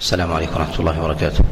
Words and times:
السلام 0.00 0.32
عليكم 0.32 0.54
ورحمة 0.56 0.78
الله 0.80 1.02
وبركاته. 1.04 1.44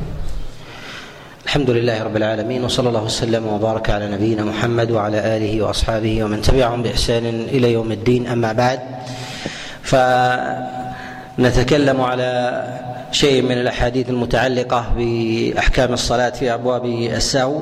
الحمد 1.45 1.71
لله 1.71 2.03
رب 2.03 2.17
العالمين 2.17 2.65
وصلى 2.65 2.89
الله 2.89 3.03
وسلم 3.03 3.47
وبارك 3.47 3.91
على 3.91 4.09
نبينا 4.09 4.45
محمد 4.45 4.91
وعلى 4.91 5.37
آله 5.37 5.63
وأصحابه 5.63 6.25
ومن 6.25 6.43
تبعهم 6.43 6.83
بإحسان 6.83 7.27
إلى 7.27 7.73
يوم 7.73 7.93
الدين 7.93 8.27
أما 8.27 8.53
بعد 8.53 8.81
فنتكلم 11.37 12.01
على 12.01 12.65
شيء 13.13 13.43
من 13.43 13.53
الأحاديث 13.53 14.11
المتعلقة 14.11 14.85
بأحكام 14.97 15.93
الصلاة 15.93 16.31
في 16.31 16.55
أبواب 16.55 16.85
السهو 16.87 17.61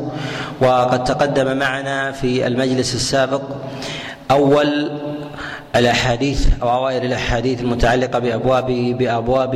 وقد 0.61 1.05
تقدم 1.05 1.57
معنا 1.57 2.13
في 2.13 2.47
المجلس 2.47 2.95
السابق 2.95 3.43
أول 4.31 4.91
الأحاديث 5.77 6.47
أو 6.63 6.71
أوائل 6.71 7.05
الأحاديث 7.05 7.61
المتعلقة 7.61 8.19
بأبواب 8.19 8.67
بأبواب 8.99 9.55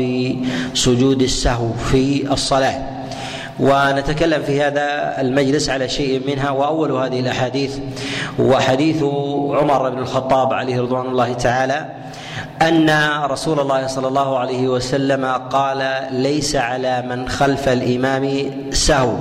سجود 0.74 1.22
السهو 1.22 1.72
في 1.72 2.32
الصلاة. 2.32 3.00
ونتكلم 3.60 4.42
في 4.42 4.62
هذا 4.62 5.20
المجلس 5.20 5.70
على 5.70 5.88
شيء 5.88 6.22
منها 6.26 6.50
وأول 6.50 6.92
هذه 6.92 7.20
الأحاديث 7.20 7.78
هو 8.40 8.58
حديث 8.58 9.02
عمر 9.52 9.90
بن 9.90 9.98
الخطاب 9.98 10.52
عليه 10.52 10.80
رضوان 10.80 11.06
الله 11.06 11.32
تعالى 11.32 11.86
أن 12.62 12.90
رسول 13.24 13.60
الله 13.60 13.86
صلى 13.86 14.08
الله 14.08 14.38
عليه 14.38 14.68
وسلم 14.68 15.24
قال 15.26 16.06
ليس 16.10 16.56
على 16.56 17.02
من 17.02 17.28
خلف 17.28 17.68
الإمام 17.68 18.50
سهو. 18.70 19.16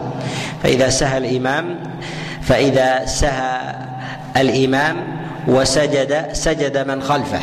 فإذا 0.63 0.89
سهى 0.89 1.17
الإمام 1.17 1.79
فإذا 2.41 3.05
سهى 3.05 3.75
الإمام 4.37 5.18
وسجد 5.47 6.29
سجد 6.33 6.87
من 6.87 7.01
خلفه. 7.01 7.39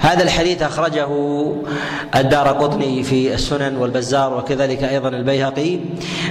هذا 0.00 0.22
الحديث 0.22 0.62
أخرجه 0.62 1.08
الدار 2.16 2.48
قطني 2.48 3.02
في 3.02 3.34
السنن 3.34 3.76
والبزار 3.76 4.34
وكذلك 4.34 4.84
أيضا 4.84 5.08
البيهقي 5.08 5.78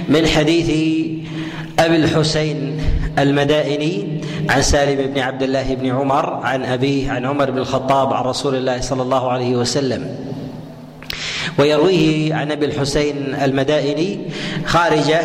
من 0.08 0.26
حديث 0.26 0.70
أبي 1.78 1.96
الحسين 1.96 2.80
المدائني 3.18 4.20
عن 4.50 4.62
سالم 4.62 5.12
بن 5.14 5.20
عبد 5.20 5.42
الله 5.42 5.74
بن 5.74 5.86
عمر 5.90 6.34
عن 6.34 6.64
أبيه 6.64 7.10
عن 7.10 7.26
عمر 7.26 7.50
بن 7.50 7.58
الخطاب 7.58 8.12
عن 8.12 8.24
رسول 8.24 8.54
الله 8.54 8.80
صلى 8.80 9.02
الله 9.02 9.30
عليه 9.30 9.56
وسلم. 9.56 10.16
ويرويه 11.58 12.34
عن 12.34 12.52
أبي 12.52 12.66
الحسين 12.66 13.34
المدائني 13.42 14.20
خارجة 14.66 15.20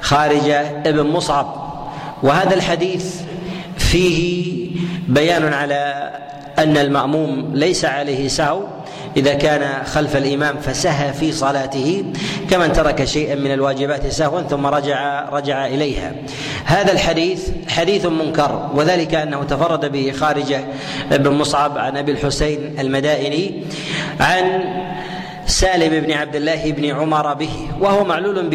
خارجة 0.00 0.60
ابن 0.86 1.06
مصعب. 1.06 1.64
وهذا 2.22 2.54
الحديث 2.54 3.20
فيه 3.78 4.70
بيان 5.08 5.52
على 5.52 6.10
أن 6.58 6.76
المأموم 6.76 7.50
ليس 7.54 7.84
عليه 7.84 8.28
سهو. 8.28 8.60
إذا 9.16 9.34
كان 9.34 9.84
خلف 9.84 10.16
الإمام 10.16 10.56
فسهى 10.56 11.12
في 11.12 11.32
صلاته 11.32 12.04
كمن 12.50 12.72
ترك 12.72 13.04
شيئا 13.04 13.34
من 13.34 13.52
الواجبات 13.52 14.06
سهوا 14.06 14.42
ثم 14.42 14.66
رجع 14.66 15.28
رجع 15.28 15.66
إليها. 15.66 16.12
هذا 16.64 16.92
الحديث 16.92 17.50
حديث 17.68 18.06
منكر 18.06 18.70
وذلك 18.74 19.14
أنه 19.14 19.42
تفرد 19.42 19.92
به 19.92 20.12
خارجه 20.12 20.64
بن 21.10 21.30
مصعب 21.30 21.78
عن 21.78 21.96
أبي 21.96 22.12
الحسين 22.12 22.76
المدائني 22.78 23.62
عن 24.20 24.64
سالم 25.46 26.00
بن 26.00 26.12
عبد 26.12 26.36
الله 26.36 26.72
بن 26.72 26.90
عمر 26.90 27.34
به 27.34 27.50
وهو 27.80 28.04
معلول 28.04 28.48
ب 28.48 28.54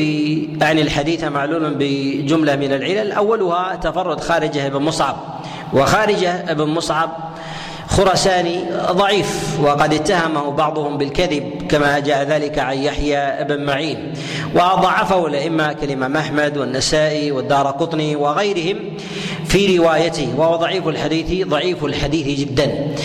يعني 0.61 0.81
الحديث 0.81 1.23
معلول 1.23 1.73
بجملة 1.79 2.55
من 2.55 2.73
العلل. 2.73 3.11
أولها 3.11 3.75
تفرد 3.75 4.19
خارجه 4.19 4.67
بن 4.67 4.81
مصعب. 4.81 5.38
وخارجه 5.73 6.53
بن 6.53 6.65
مصعب 6.65 7.09
خرساني 7.87 8.63
ضعيف 8.91 9.59
وقد 9.61 9.93
اتهمه 9.93 10.51
بعضهم 10.51 10.97
بالكذب 10.97 11.67
كما 11.69 11.99
جاء 11.99 12.23
ذلك 12.23 12.59
عن 12.59 12.77
يحيى 12.77 13.43
بن 13.43 13.65
معين. 13.65 14.13
وضعفه 14.55 15.27
الأئمة 15.27 15.73
كالامام 15.73 16.17
احمد 16.17 16.57
والنسائي 16.57 17.31
والدار 17.31 17.67
قطني 17.67 18.15
وغيرهم 18.15 18.77
في 19.45 19.77
روايته 19.77 20.33
وهو 20.37 20.55
ضعيف 20.55 20.87
الحديث 20.87 21.47
ضعيف 21.47 21.85
الحديث 21.85 22.39
جدا. 22.39 22.95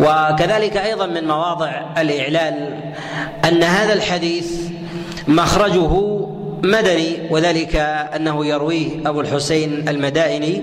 وكذلك 0.00 0.76
أيضا 0.76 1.06
من 1.06 1.28
مواضع 1.28 1.80
الإعلال 1.98 2.80
أن 3.44 3.62
هذا 3.62 3.92
الحديث 3.92 4.60
مخرجه 5.28 6.20
مدني 6.62 7.28
وذلك 7.30 7.76
أنه 8.16 8.46
يرويه 8.46 9.08
أبو 9.08 9.20
الحسين 9.20 9.88
المدائني 9.88 10.62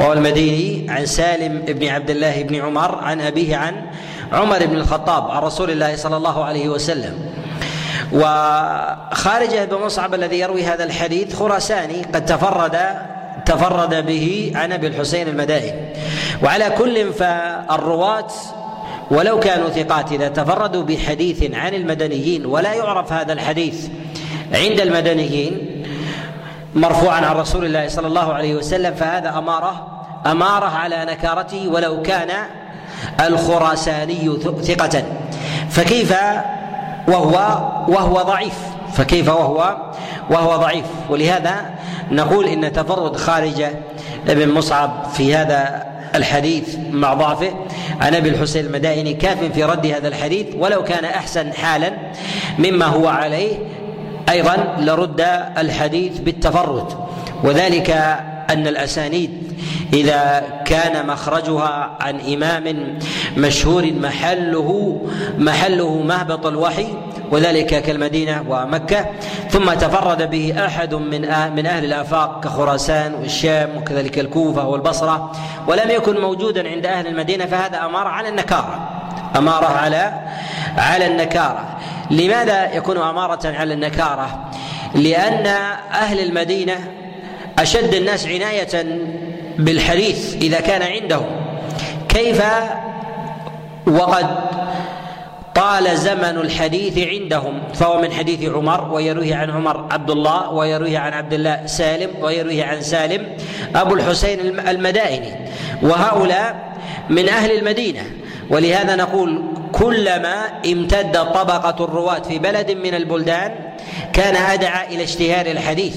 وهو 0.00 0.12
المديني 0.12 0.90
عن 0.90 1.06
سالم 1.06 1.58
بن 1.58 1.88
عبد 1.88 2.10
الله 2.10 2.42
بن 2.42 2.54
عمر 2.54 2.94
عن 2.94 3.20
أبيه 3.20 3.56
عن 3.56 3.74
عمر 4.32 4.66
بن 4.66 4.76
الخطاب 4.76 5.30
عن 5.30 5.42
رسول 5.42 5.70
الله 5.70 5.96
صلى 5.96 6.16
الله 6.16 6.44
عليه 6.44 6.68
وسلم. 6.68 7.18
وخارجه 8.12 9.64
بن 9.64 9.76
مصعب 9.76 10.14
الذي 10.14 10.38
يروي 10.38 10.64
هذا 10.64 10.84
الحديث 10.84 11.34
خراساني 11.34 12.02
قد 12.14 12.24
تفرد 12.24 12.78
تفرد 13.46 14.06
به 14.06 14.52
عن 14.54 14.72
أبي 14.72 14.86
الحسين 14.86 15.28
المدائني 15.28 15.94
وعلى 16.42 16.70
كل 16.78 17.12
فالرواة 17.12 18.28
ولو 19.10 19.40
كانوا 19.40 19.68
ثقات 19.68 20.12
إذا 20.12 20.28
تفردوا 20.28 20.82
بحديث 20.82 21.54
عن 21.54 21.74
المدنيين 21.74 22.46
ولا 22.46 22.74
يعرف 22.74 23.12
هذا 23.12 23.32
الحديث 23.32 23.88
عند 24.54 24.80
المدنيين 24.80 25.84
مرفوعا 26.74 27.26
عن 27.26 27.36
رسول 27.36 27.64
الله 27.64 27.88
صلى 27.88 28.06
الله 28.06 28.32
عليه 28.32 28.54
وسلم 28.54 28.94
فهذا 28.94 29.38
أمارة 29.38 29.86
أمارة 30.26 30.66
على 30.66 31.04
نكارته 31.04 31.68
ولو 31.68 32.02
كان 32.02 32.30
الخراساني 33.20 34.38
ثقة. 34.62 35.02
فكيف 35.70 36.14
وهو 37.08 37.34
وهو 37.88 38.22
ضعيف؟ 38.22 38.54
فكيف 38.92 39.28
وهو 39.28 39.76
وهو 40.30 40.56
ضعيف؟ 40.56 40.84
ولهذا 41.10 41.54
نقول 42.10 42.46
إن 42.46 42.72
تفرد 42.72 43.16
خارجة 43.16 43.72
ابن 44.28 44.48
مصعب 44.48 45.06
في 45.14 45.34
هذا 45.34 45.84
الحديث 46.14 46.76
مع 46.90 47.14
ضعفه. 47.14 47.52
عن 48.00 48.14
أبي 48.14 48.28
الحسين 48.28 48.66
المدائني 48.66 49.14
كاف 49.14 49.38
في 49.44 49.64
رد 49.64 49.86
هذا 49.86 50.08
الحديث 50.08 50.46
ولو 50.58 50.84
كان 50.84 51.04
أحسن 51.04 51.52
حالا 51.52 51.92
مما 52.58 52.86
هو 52.86 53.08
عليه 53.08 53.56
أيضا 54.30 54.76
لرد 54.78 55.26
الحديث 55.58 56.18
بالتفرد 56.18 56.92
وذلك 57.44 57.90
أن 58.50 58.66
الأسانيد 58.66 59.30
إذا 59.92 60.42
كان 60.64 61.06
مخرجها 61.06 61.96
عن 62.00 62.20
إمام 62.20 62.98
مشهور 63.36 63.92
محله 63.92 65.00
محله 65.38 66.02
مهبط 66.02 66.46
الوحي 66.46 66.86
وذلك 67.30 67.82
كالمدينة 67.82 68.44
ومكة 68.48 69.06
ثم 69.50 69.72
تفرد 69.72 70.30
به 70.30 70.66
أحد 70.66 70.94
من 70.94 71.20
من 71.56 71.66
أهل 71.66 71.84
الآفاق 71.84 72.44
كخراسان 72.44 73.14
والشام 73.14 73.68
وكذلك 73.76 74.18
الكوفة 74.18 74.68
والبصرة 74.68 75.32
ولم 75.66 75.90
يكن 75.90 76.20
موجودا 76.20 76.68
عند 76.68 76.86
أهل 76.86 77.06
المدينة 77.06 77.46
فهذا 77.46 77.84
اماره 77.84 78.08
على 78.08 78.28
النكارة 78.28 78.88
أماره 79.36 79.66
على 79.66 80.12
على 80.78 81.06
النكارة. 81.06 81.77
لماذا 82.10 82.74
يكون 82.74 82.98
أمارة 82.98 83.40
على 83.44 83.74
النكارة؟ 83.74 84.50
لأن 84.94 85.46
أهل 85.92 86.20
المدينة 86.20 86.76
أشد 87.58 87.94
الناس 87.94 88.26
عناية 88.26 89.00
بالحديث 89.58 90.34
إذا 90.34 90.60
كان 90.60 90.82
عندهم. 90.82 91.26
كيف 92.08 92.42
وقد 93.86 94.26
طال 95.54 95.96
زمن 95.96 96.38
الحديث 96.38 97.08
عندهم؟ 97.08 97.60
فهو 97.74 98.00
من 98.00 98.12
حديث 98.12 98.50
عمر 98.50 98.92
ويرويه 98.92 99.36
عن 99.36 99.50
عمر 99.50 99.86
عبد 99.90 100.10
الله 100.10 100.50
ويرويه 100.50 100.98
عن 100.98 101.12
عبد 101.12 101.32
الله 101.32 101.66
سالم 101.66 102.10
ويرويه 102.20 102.64
عن 102.64 102.80
سالم 102.80 103.26
أبو 103.76 103.94
الحسين 103.94 104.40
المدائني. 104.68 105.34
وهؤلاء 105.82 106.76
من 107.10 107.28
أهل 107.28 107.58
المدينة. 107.58 108.02
ولهذا 108.50 108.96
نقول 108.96 109.42
كلما 109.72 110.44
امتدت 110.66 111.16
طبقة 111.16 111.84
الرواة 111.84 112.18
في 112.18 112.38
بلد 112.38 112.70
من 112.70 112.94
البلدان 112.94 113.54
كان 114.12 114.36
أدعى 114.36 114.94
إلى 114.94 115.04
اشتهار 115.04 115.46
الحديث. 115.46 115.96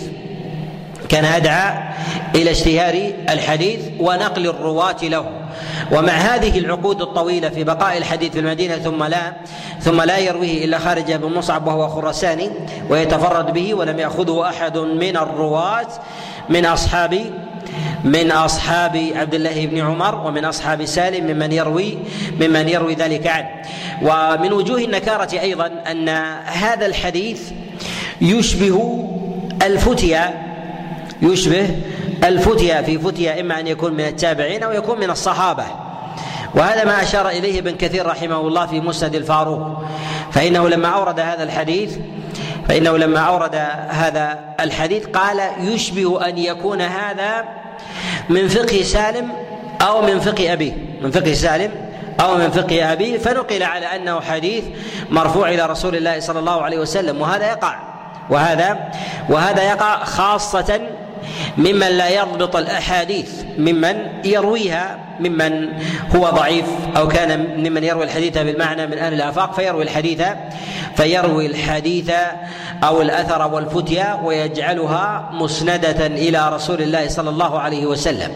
كان 1.10 1.26
أدعى 1.26 1.84
إلى 2.36 2.52
اشتهار 2.52 3.12
الحديث 3.30 3.80
ونقل 4.00 4.48
الرواة 4.48 5.04
له. 5.04 5.26
ومع 5.92 6.14
هذه 6.14 6.60
العقود 6.60 7.02
الطويلة 7.02 7.50
في 7.50 7.64
بقاء 7.64 7.98
الحديث 7.98 8.32
في 8.32 8.40
المدينة 8.40 8.78
ثم 8.78 9.04
لا 9.04 9.34
ثم 9.80 10.02
لا 10.02 10.18
يرويه 10.18 10.66
إلا 10.66 10.80
خارج 10.80 11.14
بن 11.14 11.34
مصعب 11.34 11.68
وهو 11.68 11.88
خراساني 11.88 12.50
ويتفرد 12.90 13.54
به 13.54 13.74
ولم 13.74 14.00
يأخذه 14.00 14.50
أحد 14.50 14.78
من 14.78 15.18
الرواة 15.18 15.88
من 16.50 16.66
أصحاب 16.66 17.32
من 18.04 18.32
أصحاب 18.32 19.12
عبد 19.16 19.34
الله 19.34 19.66
بن 19.66 19.80
عمر 19.80 20.16
ومن 20.28 20.46
أصحاب 20.46 20.86
سالم 20.86 21.28
ممن 21.28 21.52
يروي 21.52 21.98
ممن 22.40 22.70
يروي 22.70 22.96
ذلك 22.96 23.28
عنه. 23.28 23.50
ومن 24.02 24.54
وجوه 24.54 24.80
النكارة 24.80 25.40
أيضا 25.40 25.72
أن 25.92 26.10
هذا 26.46 26.86
الحديث 26.86 27.52
يشبه 28.22 29.08
الفتيا 29.62 30.34
يشبه 31.22 31.76
الفتيا 32.24 32.82
في 32.82 33.00
فتيا 33.00 33.42
إما 33.42 33.60
أن 33.60 33.68
يكون 33.68 33.94
من 33.94 34.06
التابعين 34.06 34.64
أو 34.64 34.72
يكون 34.72 35.00
من 35.00 35.10
الصحابة. 35.10 35.66
وهذا 36.56 36.86
ما 36.86 37.04
أشار 37.04 37.30
إليه 37.30 37.60
ابن 37.60 37.76
كثير 37.76 38.06
رحمه 38.06 38.40
الله 38.40 38.66
في 38.66 38.80
مسند 38.80 39.16
الفاروق. 39.16 39.84
فإنه 40.32 40.70
لما 40.70 40.88
أورد 40.88 41.20
هذا 41.20 41.44
الحديث 41.44 41.98
فإنه 42.68 42.98
لما 42.98 43.20
أورد 43.20 43.56
هذا 43.90 44.40
الحديث 44.60 45.06
قال 45.06 45.42
يشبه 45.60 46.28
أن 46.30 46.38
يكون 46.38 46.82
هذا 46.82 47.44
من 48.32 48.48
فقه 48.48 48.82
سالم 48.84 49.32
أو 49.82 50.02
من 50.02 50.20
فقه 50.20 50.54
أبيه 50.54 50.74
من 51.02 51.12
فقه 51.12 51.34
سالم 51.34 51.72
أو 52.20 52.36
من 52.36 52.52
فقه 52.52 52.94
أبيه 52.94 53.18
فنقل 53.18 53.64
على 53.64 53.86
أنه 53.86 54.22
حديث 54.22 54.64
مرفوع 55.10 55.50
إلى 55.50 55.66
رسول 55.66 55.96
الله 55.96 56.20
صلى 56.20 56.40
الله 56.40 56.62
عليه 56.62 56.78
وسلم 56.80 57.22
وهذا 57.22 57.48
يقع 57.48 57.76
وهذا 58.30 58.92
وهذا 59.30 59.64
يقع 59.64 60.04
خاصة 60.04 60.82
ممن 61.58 61.88
لا 61.88 62.10
يضبط 62.10 62.56
الأحاديث 62.56 63.30
ممن 63.58 63.96
يرويها 64.26 65.00
ممن 65.20 65.70
هو 66.16 66.30
ضعيف 66.30 66.66
أو 66.98 67.08
كان 67.08 67.40
ممن 67.58 67.84
يروي 67.84 68.04
الحديث 68.04 68.38
بالمعنى 68.38 68.88
من 68.88 68.98
أهل 68.98 69.14
الآفاق 69.14 69.54
فيروي 69.54 69.84
الحديث 69.84 70.24
فيروي 70.96 71.46
الحديث 71.46 72.12
أو 72.84 73.02
الأثر 73.02 73.54
والفتيا 73.54 74.20
ويجعلها 74.24 75.30
مسندة 75.34 76.06
إلى 76.06 76.50
رسول 76.50 76.82
الله 76.82 77.08
صلى 77.08 77.30
الله 77.30 77.60
عليه 77.60 77.86
وسلم. 77.86 78.32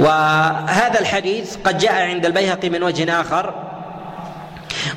وهذا 0.00 1.00
الحديث 1.00 1.56
قد 1.64 1.78
جاء 1.78 1.92
عند 1.92 2.26
البيهقي 2.26 2.70
من 2.70 2.82
وجه 2.82 3.20
آخر 3.20 3.54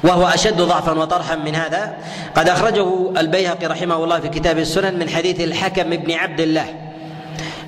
وهو 0.03 0.27
أشد 0.27 0.61
ضعفا 0.61 0.91
وطرحا 0.91 1.35
من 1.35 1.55
هذا. 1.55 1.97
قد 2.35 2.49
أخرجه 2.49 3.11
البيهقي 3.17 3.67
رحمه 3.67 4.03
الله 4.03 4.19
في 4.19 4.29
كتاب 4.29 4.57
السنن 4.57 4.99
من 4.99 5.09
حديث 5.09 5.41
الحكم 5.41 5.89
بن 5.89 6.11
عبد 6.11 6.39
الله. 6.39 6.82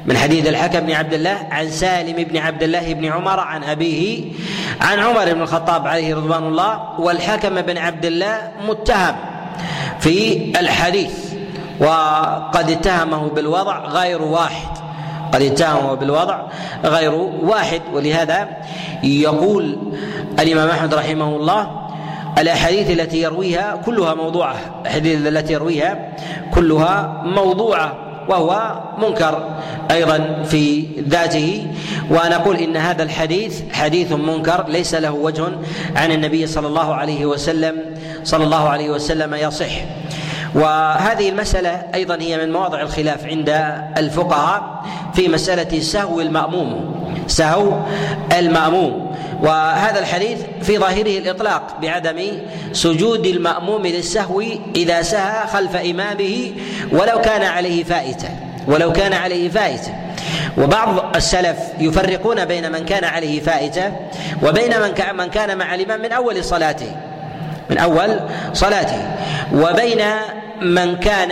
من 0.05 0.17
حديث 0.17 0.47
الحكم 0.47 0.79
بن 0.79 0.91
عبد 0.91 1.13
الله 1.13 1.47
عن 1.51 1.69
سالم 1.69 2.23
بن 2.23 2.37
عبد 2.37 2.63
الله 2.63 2.93
بن 2.93 3.05
عمر 3.05 3.39
عن 3.39 3.63
أبيه 3.63 4.23
عن 4.81 4.99
عمر 4.99 5.33
بن 5.33 5.41
الخطاب 5.41 5.87
عليه 5.87 6.15
رضوان 6.15 6.43
الله 6.43 6.99
والحكم 6.99 7.61
بن 7.61 7.77
عبد 7.77 8.05
الله 8.05 8.51
متهم 8.67 9.15
في 9.99 10.35
الحديث 10.59 11.33
وقد 11.79 12.71
اتهمه 12.71 13.29
بالوضع 13.29 13.85
غير 13.85 14.21
واحد 14.21 14.77
قد 15.33 15.41
اتهمه 15.41 15.93
بالوضع 15.93 16.39
غير 16.85 17.13
واحد 17.41 17.81
ولهذا 17.93 18.47
يقول 19.03 19.77
الإمام 20.39 20.69
أحمد 20.69 20.93
رحمه 20.93 21.35
الله 21.35 21.85
الأحاديث 22.37 22.91
التي 22.91 23.21
يرويها 23.21 23.75
كلها 23.85 24.13
موضوعة 24.13 24.55
الأحاديث 24.81 25.27
التي 25.27 25.53
يرويها 25.53 26.09
كلها 26.53 27.21
موضوعة. 27.25 28.04
وهو 28.29 28.79
منكر 28.97 29.49
أيضا 29.91 30.43
في 30.43 30.85
ذاته 31.07 31.67
ونقول 32.11 32.55
إن 32.55 32.77
هذا 32.77 33.03
الحديث 33.03 33.61
حديث 33.73 34.11
منكر 34.11 34.65
ليس 34.67 34.95
له 34.95 35.11
وجه 35.11 35.45
عن 35.95 36.11
النبي 36.11 36.47
صلى 36.47 36.67
الله 36.67 36.93
عليه 36.93 37.25
وسلم 37.25 37.75
صلى 38.23 38.43
الله 38.43 38.69
عليه 38.69 38.89
وسلم 38.89 39.33
يصح. 39.33 39.71
وهذه 40.55 41.29
المسألة 41.29 41.83
أيضا 41.93 42.17
هي 42.21 42.37
من 42.37 42.53
مواضع 42.53 42.81
الخلاف 42.81 43.25
عند 43.25 43.49
الفقهاء 43.97 44.83
في 45.13 45.27
مسألة 45.27 45.79
سهو 45.79 46.21
المأموم. 46.21 46.95
سهو 47.27 47.73
المأموم. 48.37 49.14
وهذا 49.41 49.99
الحديث 49.99 50.39
في 50.61 50.77
ظاهره 50.77 51.17
الإطلاق 51.17 51.77
بعدم 51.81 52.19
سجود 52.73 53.25
المأموم 53.25 53.87
للسهو 53.87 54.43
إذا 54.75 55.01
سهى 55.01 55.47
خلف 55.47 55.75
إمامه 55.75 56.51
ولو 56.91 57.21
كان 57.21 57.43
عليه 57.43 57.83
فائتة 57.83 58.29
ولو 58.67 58.93
كان 58.93 59.13
عليه 59.13 59.49
فائتة. 59.49 59.93
وبعض 60.57 61.15
السلف 61.15 61.57
يفرقون 61.79 62.45
بين 62.45 62.71
من 62.71 62.85
كان 62.85 63.03
عليه 63.03 63.39
فائتة 63.39 63.91
وبين 64.43 64.79
من 64.81 65.17
من 65.17 65.27
كان 65.27 65.57
مع 65.57 65.75
الإمام 65.75 66.01
من 66.01 66.11
أول 66.11 66.43
صلاته 66.43 66.95
من 67.69 67.77
أول 67.77 68.19
صلاته. 68.53 69.15
وبين 69.53 70.01
من 70.61 70.95
كان 70.95 71.31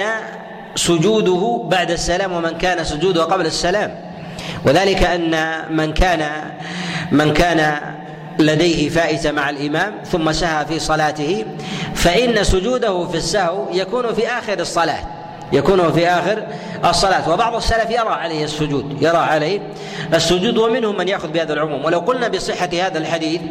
سجوده 0.76 1.64
بعد 1.66 1.92
السلام 1.92 2.32
ومن 2.32 2.58
كان 2.58 2.84
سجوده 2.84 3.24
قبل 3.24 3.46
السلام. 3.46 3.96
وذلك 4.66 5.04
أن 5.04 5.36
من 5.76 5.94
كان 5.94 6.22
من 7.14 7.34
كان 7.34 7.78
لديه 8.40 8.90
فائته 8.90 9.32
مع 9.32 9.50
الإمام 9.50 9.94
ثم 10.06 10.32
سهى 10.32 10.66
في 10.66 10.80
صلاته 10.80 11.46
فإن 11.96 12.44
سجوده 12.44 13.08
في 13.08 13.18
السهو 13.18 13.68
يكون 13.72 14.14
في 14.14 14.28
آخر 14.28 14.60
الصلاة 14.60 15.00
يكون 15.54 15.92
في 15.92 16.08
آخر 16.08 16.44
الصلاة. 16.86 17.30
وبعض 17.30 17.56
السلف 17.56 17.90
يرى 17.90 18.10
عليه 18.10 18.44
السجود 18.44 19.02
يرى 19.02 19.18
عليه 19.18 19.60
السجود 20.14 20.58
ومنهم 20.58 20.98
من 20.98 21.08
يأخذ 21.08 21.28
بهذا 21.28 21.54
العموم. 21.54 21.86
ولو 21.86 22.00
قلنا 22.00 22.28
بصحة 22.28 22.70
هذا 22.74 22.98
الحديث 22.98 23.42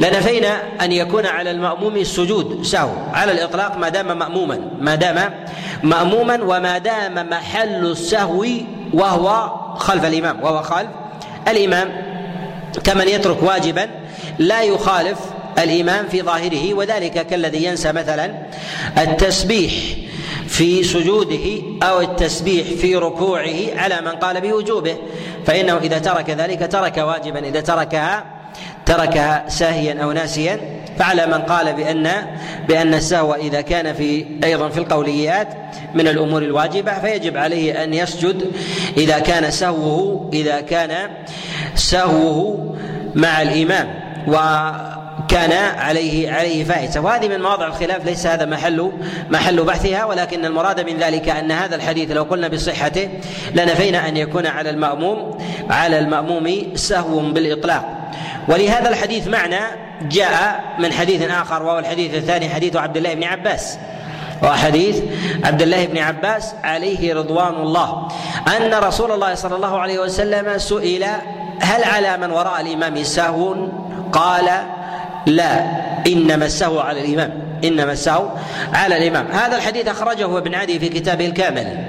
لنفينا 0.00 0.62
أن 0.80 0.92
يكون 0.92 1.26
على 1.26 1.50
المأموم 1.50 1.96
السجود 1.96 2.62
سهو 2.62 2.90
على 3.12 3.32
الإطلاق 3.32 3.76
ما 3.76 3.88
دام 3.88 4.18
مأموما 4.18 4.60
ما 4.80 4.94
دام 4.94 5.34
مأموما 5.82 6.38
وما 6.42 6.78
دام 6.78 7.28
محل 7.30 7.86
السهو 7.86 8.46
وهو 8.94 9.50
خلف 9.76 10.04
الإمام 10.04 10.42
وهو 10.42 10.62
خلف 10.62 10.88
الإمام. 11.48 12.17
كمن 12.84 13.08
يترك 13.08 13.42
واجبا 13.42 13.88
لا 14.38 14.62
يخالف 14.62 15.18
الامام 15.58 16.08
في 16.08 16.22
ظاهره 16.22 16.74
وذلك 16.74 17.26
كالذي 17.26 17.64
ينسى 17.64 17.92
مثلا 17.92 18.34
التسبيح 18.98 19.72
في 20.48 20.82
سجوده 20.82 21.62
أو 21.82 22.00
التسبيح 22.00 22.66
في 22.66 22.96
ركوعه 22.96 23.74
على 23.76 24.00
من 24.00 24.08
قال 24.08 24.40
بوجوبه 24.40 24.96
فإنه 25.46 25.76
إذا 25.76 25.98
ترك 25.98 26.30
ذلك 26.30 26.72
ترك 26.72 26.96
واجبا 26.96 27.48
إذا 27.48 27.60
تركها 27.60 28.24
تركها 28.86 29.48
ساهيا 29.48 30.02
أو 30.02 30.12
ناسيا 30.12 30.77
فعلى 30.98 31.26
من 31.26 31.38
قال 31.38 31.72
بان 31.72 32.10
بأن 32.68 32.94
السهو 32.94 33.34
إذا 33.34 33.60
كان 33.60 33.94
في 33.94 34.26
أيضا 34.44 34.68
في 34.68 34.78
القوليات 34.78 35.48
من 35.94 36.08
الأمور 36.08 36.42
الواجبة 36.42 36.98
فيجب 37.00 37.36
عليه 37.36 37.84
أن 37.84 37.94
يسجد 37.94 38.52
إذا 38.96 39.18
كان 39.18 39.50
سهوه 39.50 40.30
إذا 40.32 40.60
كان 40.60 41.10
سهوه 41.74 42.76
مع 43.14 43.42
الإمام 43.42 43.94
وكان 44.28 45.52
عليه 45.78 46.32
عليه 46.32 46.64
فائتة. 46.64 47.00
وهذه 47.00 47.28
من 47.28 47.40
مواضع 47.40 47.66
الخلاف 47.66 48.06
ليس 48.06 48.26
هذا 48.26 48.44
محل 48.44 48.92
محل 49.30 49.64
بحثها 49.64 50.04
ولكن 50.04 50.44
المراد 50.44 50.80
من 50.80 50.96
ذلك 50.98 51.28
أن 51.28 51.52
هذا 51.52 51.76
الحديث 51.76 52.10
لو 52.10 52.22
قلنا 52.22 52.48
بصحته 52.48 53.08
لنفينا 53.54 54.08
أن 54.08 54.16
يكون 54.16 54.46
على 54.46 54.70
الماموم 54.70 55.38
على 55.70 55.98
المأموم 55.98 56.72
سهو 56.74 57.20
بالإطلاق. 57.20 58.10
ولهذا 58.48 58.88
الحديث 58.88 59.28
معنى 59.28 59.87
جاء 60.02 60.64
من 60.78 60.92
حديث 60.92 61.30
آخر 61.30 61.62
وهو 61.62 61.78
الحديث 61.78 62.14
الثاني 62.14 62.48
حديث 62.48 62.76
عبد 62.76 62.96
الله 62.96 63.14
بن 63.14 63.24
عباس. 63.24 63.78
وحديث 64.42 65.02
عبد 65.44 65.62
الله 65.62 65.86
بن 65.86 65.98
عباس 65.98 66.54
عليه 66.64 67.14
رضوان 67.14 67.54
الله. 67.54 68.08
أن 68.56 68.74
رسول 68.74 69.12
الله 69.12 69.34
صلى 69.34 69.56
الله 69.56 69.78
عليه 69.78 69.98
وسلم 69.98 70.58
سئل 70.58 71.04
هل 71.60 71.84
على 71.84 72.16
من 72.16 72.30
وراء 72.30 72.60
الإمام 72.60 73.02
سهو؟ 73.02 73.56
قال 74.12 74.44
لا 75.26 75.64
إنما 76.06 76.44
السهو 76.44 76.80
على 76.80 77.00
الإمام 77.00 77.42
إنما 77.64 77.92
السهو 77.92 78.28
على 78.72 78.96
الإمام. 78.96 79.26
هذا 79.32 79.56
الحديث 79.56 79.88
أخرجه 79.88 80.38
ابن 80.38 80.54
عدي 80.54 80.78
في 80.78 80.88
كتابه 80.88 81.26
الكامل. 81.26 81.87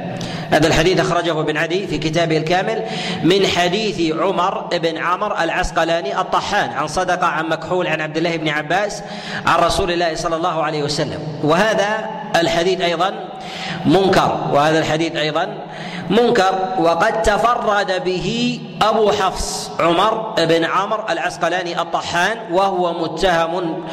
هذا 0.52 0.68
الحديث 0.68 1.00
أخرجه 1.00 1.40
ابن 1.40 1.58
عدي 1.58 1.88
في 1.88 1.98
كتابه 1.98 2.38
الكامل 2.38 2.84
من 3.24 3.48
حديث 3.48 4.16
عمر 4.16 4.62
بن 4.62 4.98
عمر 4.98 5.44
العسقلاني 5.44 6.20
الطحان 6.20 6.70
عن 6.70 6.88
صدقة 6.88 7.28
عن 7.28 7.50
مكحول 7.50 7.88
عن 7.88 8.02
عبد 8.02 8.18
الله 8.18 8.38
بن 8.38 8.50
عباس 8.50 9.04
عن 9.46 9.60
رسول 9.60 9.92
الله 9.92 10.16
صلى 10.16 10.36
الله 10.36 10.64
عليه 10.64 10.84
وسلم. 10.84 11.20
وهذا 11.44 12.10
الحديث 12.36 12.82
أيضا 12.82 13.30
منكر 13.86 14.38
وهذا 14.54 14.80
الحديث 14.80 15.16
أيضا 15.16 15.58
منكر. 16.10 16.60
وقد 16.80 17.22
تفرد 17.22 18.04
به 18.06 18.60
أبو 18.82 19.12
حفص 19.12 19.72
عمر 19.80 20.36
بن 20.38 20.66
عمر 20.66 21.06
العسقلاني 21.10 21.82
الطحان 21.82 22.38
وهو 22.52 22.94
متهم 22.94 23.84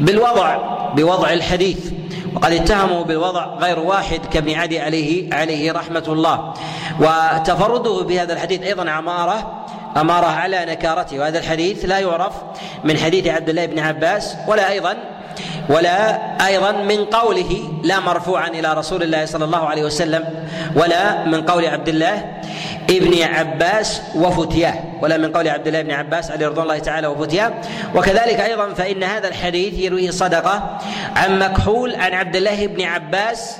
بالوضع 0.00 0.56
بوضع 0.94 1.32
الحديث. 1.32 1.78
وقد 2.36 2.52
اتهموا 2.52 3.04
بالوضع 3.04 3.46
غير 3.46 3.78
واحد 3.78 4.20
كابن 4.32 4.54
عدي 4.54 4.80
عليه 4.80 5.34
عليه 5.34 5.72
رحمة 5.72 6.04
الله. 6.08 6.54
وتفرده 7.00 8.02
بهذا 8.02 8.32
الحديث 8.32 8.62
أيضا 8.62 8.90
عمارة 8.90 9.64
اماره 9.96 10.26
على 10.26 10.64
نكارته. 10.64 11.18
وهذا 11.18 11.38
الحديث 11.38 11.84
لا 11.84 11.98
يعرف 11.98 12.32
من 12.84 12.98
حديث 12.98 13.26
عبد 13.26 13.48
الله 13.48 13.66
بن 13.66 13.78
عباس 13.78 14.36
ولا 14.48 14.70
أيضا 14.70 14.96
ولا 15.68 16.20
أيضا 16.46 16.72
من 16.72 17.04
قوله 17.04 17.68
لا 17.82 18.00
مرفوعا 18.00 18.48
إلى 18.48 18.74
رسول 18.74 19.02
الله 19.02 19.26
صلى 19.26 19.44
الله 19.44 19.68
عليه 19.68 19.84
وسلم 19.84 20.24
ولا 20.76 21.24
من 21.24 21.42
قول 21.42 21.66
عبد 21.66 21.88
الله. 21.88 22.24
ابن 22.90 23.22
عباس 23.22 24.02
وفتياه 24.14 24.74
ولا 25.02 25.16
من 25.16 25.32
قول 25.32 25.48
عبد 25.48 25.66
الله 25.66 25.82
بن 25.82 25.90
عباس 25.90 26.30
عليه 26.30 26.48
رضوان 26.48 26.62
الله 26.62 26.78
تعالى 26.78 27.06
وفتياه. 27.06 27.52
وكذلك 27.94 28.40
أيضا 28.40 28.74
فإن 28.74 29.02
هذا 29.02 29.28
الحديث 29.28 29.78
يرويه 29.78 30.10
صدقة 30.10 30.78
عن 31.16 31.38
مكحول 31.38 31.94
عن 31.94 32.14
عبد 32.14 32.36
الله 32.36 32.66
بن 32.66 32.82
عباس 32.82 33.56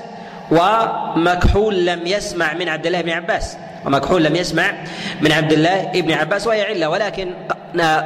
ومكحول 0.51 1.85
لم 1.85 2.07
يسمع 2.07 2.53
من 2.53 2.69
عبد 2.69 2.85
الله 2.85 3.01
بن 3.01 3.09
عباس 3.09 3.57
ومكحول 3.85 4.23
لم 4.23 4.35
يسمع 4.35 4.73
من 5.21 5.31
عبد 5.31 5.53
الله 5.53 5.91
بن 5.95 6.11
عباس 6.11 6.47
وهي 6.47 6.61
علة. 6.61 6.89
ولكن 6.89 7.33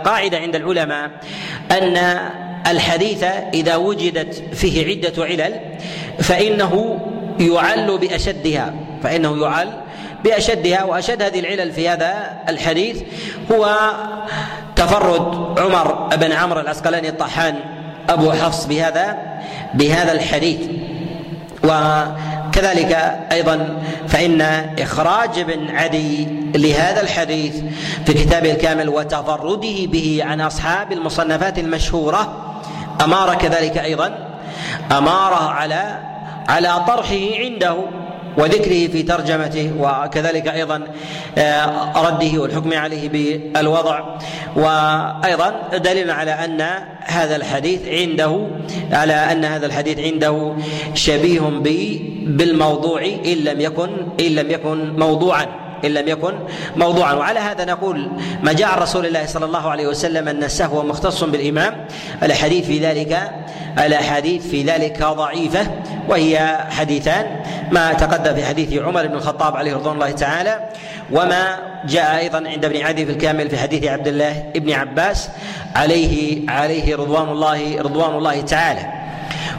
قاعدة 0.05 0.37
عند 0.37 0.55
العلماء 0.55 1.09
أن 1.71 2.19
الحديث 2.67 3.23
إذا 3.53 3.75
وجدت 3.75 4.55
فيه 4.55 4.87
عدة 4.87 5.25
علل 5.25 5.59
فإنه 6.19 6.99
يعل 7.39 7.97
بأشدها 7.97 8.73
فإنه 9.03 9.41
يعل 9.41 9.69
بأشدها 10.23 10.83
وأشد 10.83 11.21
هذه 11.21 11.39
العلل 11.39 11.71
في 11.71 11.89
هذا 11.89 12.31
الحديث 12.49 13.01
هو 13.51 13.91
تفرد 14.75 15.59
عمر 15.59 16.09
بن 16.15 16.31
عمرو 16.31 16.59
العسقلاني 16.59 17.09
الطحان 17.09 17.55
أبو 18.09 18.31
حفص 18.31 18.65
بهذا 18.65 19.17
بهذا 19.73 20.11
الحديث. 20.11 20.59
وكذلك 21.63 23.19
أيضا 23.31 23.81
فإن 24.07 24.41
إخراج 24.79 25.39
ابن 25.39 25.69
عدي 25.75 26.27
لهذا 26.55 27.01
الحديث 27.01 27.55
في 28.05 28.13
كتابه 28.13 28.51
الكامل 28.51 28.89
وتفرده 28.89 29.85
به 29.85 30.21
عن 30.23 30.41
أصحاب 30.41 30.91
المصنفات 30.91 31.59
المشهورة 31.59 32.53
أمار 33.03 33.35
كذلك 33.35 33.77
أيضا 33.77 34.17
أماره 34.91 35.49
على 35.49 35.99
على 36.49 36.83
طرحه 36.87 37.19
عنده. 37.39 37.77
وذكره 38.37 38.87
في 38.87 39.03
ترجمته 39.03 39.71
وكذلك 39.79 40.47
أيضا 40.47 40.83
آه، 41.37 41.91
رده 42.07 42.41
والحكم 42.41 42.73
عليه 42.73 43.09
بالوضع. 43.09 44.17
وأيضا 44.55 45.53
دليل 45.77 46.11
على 46.11 46.31
أن 46.31 46.61
هذا 46.99 47.35
الحديث 47.35 47.87
عنده 47.87 48.47
على 48.91 49.13
أن 49.13 49.45
هذا 49.45 49.65
الحديث 49.65 49.99
عنده 49.99 50.53
شبيه 50.93 51.39
بالموضوع 52.25 53.05
إن 53.05 53.37
لم 53.37 53.61
يكن 53.61 53.89
إن 54.19 54.25
لم 54.25 54.51
يكن 54.51 54.99
موضوعا. 54.99 55.70
إن 55.85 55.91
لم 55.91 56.07
يكن 56.07 56.33
موضوعا. 56.75 57.13
وعلى 57.13 57.39
هذا 57.39 57.65
نقول 57.65 58.11
ما 58.43 58.53
جاء 58.53 58.67
عن 58.67 58.81
رسول 58.81 59.05
الله 59.05 59.25
صلى 59.25 59.45
الله 59.45 59.69
عليه 59.69 59.87
وسلم 59.87 60.27
أن 60.27 60.43
السهو 60.43 60.83
مختص 60.83 61.23
بالإمام 61.23 61.85
الاحاديث 62.23 62.65
في 62.65 62.79
ذلك 62.79 63.31
الأحاديث 63.79 64.47
في 64.47 64.63
ذلك 64.63 65.03
ضعيفة 65.03 65.67
وهي 66.07 66.57
حديثان. 66.69 67.25
ما 67.71 67.93
تقدم 67.93 68.35
في 68.35 68.45
حديث 68.45 68.73
عمر 68.73 69.07
بن 69.07 69.13
الخطاب 69.15 69.55
عليه 69.55 69.73
رضوان 69.73 69.93
الله 69.93 70.11
تعالى 70.11 70.69
وما 71.11 71.59
جاء 71.85 72.17
أيضا 72.17 72.37
عند 72.37 72.65
ابن 72.65 72.81
عدي 72.81 73.05
في 73.05 73.11
الكامل 73.11 73.49
في 73.49 73.57
حديث 73.57 73.83
عبد 73.83 74.07
الله 74.07 74.43
بن 74.55 74.71
عباس 74.71 75.29
عليه 75.75 76.41
عليه 76.49 76.95
رضوان 76.95 77.29
الله 77.29 77.81
رضوان 77.81 78.15
الله 78.15 78.41
تعالى. 78.41 79.00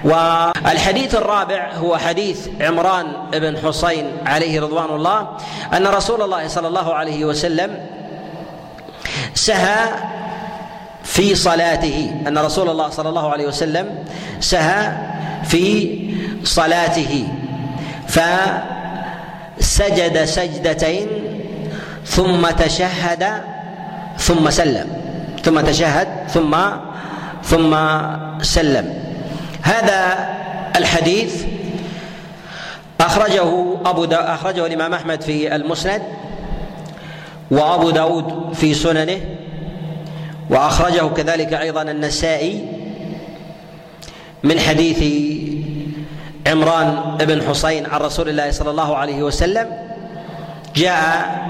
والحديث 0.05 1.15
الرابع 1.15 1.73
هو 1.75 1.97
حديث 1.97 2.49
عمران 2.61 3.07
بن 3.33 3.59
حسين 3.59 4.07
عليه 4.27 4.61
رضوان 4.61 4.91
الله 4.91 5.29
أن 5.77 5.87
رسول 5.87 6.23
الله 6.23 6.49
صلى 6.49 6.69
الله 6.69 6.95
عليه 6.95 7.25
وسلم 7.25 7.79
سهى 9.35 9.89
في 11.05 11.35
صلاته 11.35 12.15
أن 12.27 12.39
رسول 12.39 12.71
الله 12.71 12.91
صلى 12.91 13.09
الله 13.09 13.31
عليه 13.31 13.47
وسلم 13.47 14.05
سهى 14.41 14.93
في 15.45 15.99
صلاته 16.45 17.29
فسجد 19.59 20.25
سجدتين 20.25 21.09
ثم 22.05 22.51
تشهد 22.51 23.43
ثم 24.19 24.51
سلم 24.51 24.87
ثم 25.43 25.61
تشهد 25.61 26.09
ثم 26.29 26.57
ثم 27.43 27.77
سلم. 28.43 29.02
هذا 29.63 30.29
الحديث 30.77 31.45
أخرجه 33.01 33.77
أبو 33.85 34.05
دا 34.05 34.35
أخرجه 34.35 34.67
الإمام 34.67 34.95
أحمد 34.95 35.23
في 35.23 35.57
المسند 35.57 36.03
وأبو 37.51 37.91
داود 37.91 38.55
في 38.55 38.75
سننه 38.75 39.21
وأخرجه 40.51 41.09
كذلك 41.09 41.55
أيضا 41.55 41.83
النسائي 41.83 42.65
من 44.43 44.61
حديث 44.61 45.03
عمران 46.47 47.17
بن 47.21 47.43
حسين 47.49 47.87
عن 47.87 48.01
رسول 48.01 48.29
الله 48.29 48.51
صلى 48.51 48.71
الله 48.71 48.97
عليه 48.97 49.23
وسلم 49.23 49.93
جاء 50.77 51.43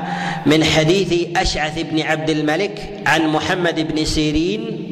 من 0.46 0.64
حديث 0.64 1.36
أشعث 1.36 1.78
بن 1.78 2.00
عبد 2.00 2.30
الملك 2.30 3.02
عن 3.06 3.26
محمد 3.26 3.92
بن 3.92 4.04
سيرين 4.04 4.91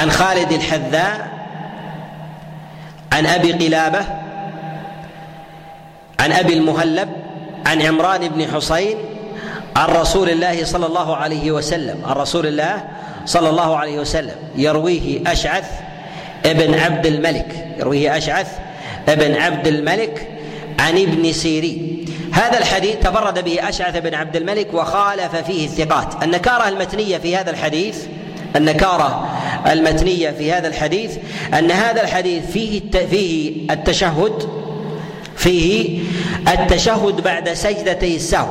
عن 0.00 0.10
خالد 0.10 0.52
الحذاء 0.52 1.28
عن 3.12 3.26
أبي 3.26 3.52
قلابة 3.52 4.00
عن 6.20 6.32
أبي 6.32 6.52
المهلب 6.52 7.08
عن 7.66 7.82
عمران 7.82 8.28
بن 8.28 8.46
حصين 8.54 8.96
عن 9.76 9.88
رسول 9.88 10.30
الله 10.30 10.64
صلى 10.64 10.86
الله 10.86 11.16
عليه 11.16 11.50
وسلم 11.50 12.02
عن 12.06 12.16
رسول 12.16 12.46
الله 12.46 12.84
صلى 13.26 13.48
الله 13.48 13.76
عليه 13.76 13.98
وسلم. 13.98 14.36
يرويه 14.56 15.32
أشعث 15.32 15.70
ابن 16.46 16.74
عبد 16.74 17.06
الملك 17.06 17.66
يرويه 17.78 18.16
أشعث 18.16 18.58
ابن 19.08 19.34
عبد 19.34 19.66
الملك 19.66 20.28
عن 20.78 20.98
ابن 20.98 21.32
سيرين. 21.32 22.04
هذا 22.32 22.58
الحديث 22.58 22.96
تفرد 22.96 23.44
به 23.44 23.68
أشعث 23.68 23.96
بن 23.96 24.14
عبد 24.14 24.36
الملك 24.36 24.74
وخالف 24.74 25.36
فيه 25.36 25.66
الثقات. 25.66 26.22
النكارة 26.22 26.68
المتنية 26.68 27.18
في 27.18 27.36
هذا 27.36 27.50
الحديث 27.50 28.06
النكارة 28.56 29.28
المتنية 29.66 30.30
في 30.30 30.52
هذا 30.52 30.68
الحديث 30.68 31.16
أن 31.58 31.70
هذا 31.70 32.02
الحديث 32.02 32.50
فيه 32.50 32.90
فيه 32.90 33.54
التشهد 33.70 34.48
فيه 35.36 36.02
التشهد 36.48 37.20
بعد 37.20 37.52
سجدتي 37.52 38.16
السهو. 38.16 38.48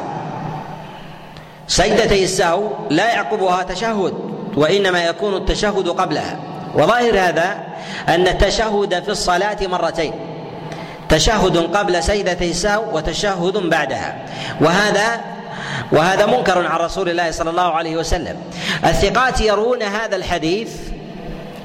سجدتي 1.67 2.23
السهو 2.23 2.69
لا 2.89 3.13
يعقبها 3.13 3.63
تشهد 3.63 4.13
وإنما 4.55 5.05
يكون 5.05 5.35
التشهد 5.35 5.87
قبلها. 5.89 6.39
وظاهر 6.75 7.19
هذا 7.19 7.63
أن 8.07 8.27
التشهد 8.27 9.03
في 9.03 9.09
الصلاة 9.09 9.57
مرتين. 9.67 10.13
تشهد 11.09 11.57
قبل 11.57 12.03
سجدتي 12.03 12.49
السهو 12.49 12.97
وتشهد 12.97 13.57
بعدها. 13.57 14.25
وهذا 14.61 15.21
وهذا 15.91 16.25
منكر 16.25 16.67
عن 16.67 16.79
رسول 16.79 17.09
الله 17.09 17.31
صلى 17.31 17.49
الله 17.49 17.71
عليه 17.73 17.97
وسلم. 17.97 18.37
الثقات 18.85 19.41
يرون 19.41 19.83
هذا 19.83 20.15
الحديث 20.15 20.69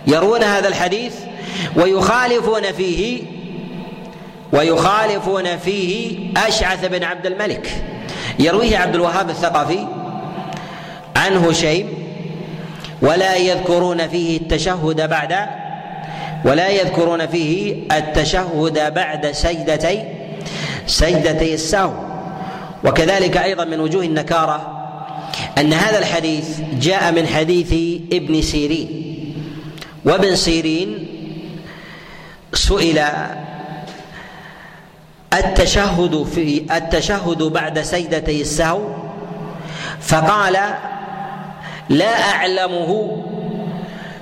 يرون 0.07 0.43
هذا 0.43 0.69
الحديث 0.69 1.15
ويخالفون 1.77 2.73
فيه 2.73 3.23
ويخالفون 4.53 5.57
فيه 5.57 6.19
أشعث 6.37 6.85
بن 6.85 7.05
عبد 7.05 7.27
الملك. 7.27 7.85
يرويه 8.39 8.79
عبد 8.79 8.95
الوهاب 8.95 9.31
الثقفي 9.31 9.87
عن 11.17 11.37
هشيم 11.37 11.89
ولا 13.03 13.37
يذكرون 13.37 14.09
فيه 14.09 14.37
التشهد 14.37 15.09
بعد 15.09 15.35
ولا 16.45 16.69
يذكرون 16.69 17.27
فيه 17.27 17.75
التشهد 17.93 18.95
بعد 18.95 19.33
سجدتي 19.33 20.05
سجدتي 20.87 21.55
السهو. 21.55 21.93
وكذلك 22.85 23.37
أيضا 23.37 23.65
من 23.65 23.81
وجوه 23.81 24.05
النكارة 24.05 24.71
أن 25.59 25.73
هذا 25.73 25.99
الحديث 25.99 26.61
جاء 26.81 27.13
من 27.13 27.27
حديث 27.27 27.73
ابن 28.13 28.43
سيرين. 28.43 29.14
وابن 30.05 30.37
سيرين 30.37 31.07
سئل 32.55 33.05
التشهد 35.35 36.27
في 36.35 36.67
التشهد 36.77 37.43
بعد 37.43 37.83
سيدتي 37.83 38.41
السهو 38.41 38.81
فقال 40.01 40.59
لا 41.89 42.31
أعلمه 42.31 43.23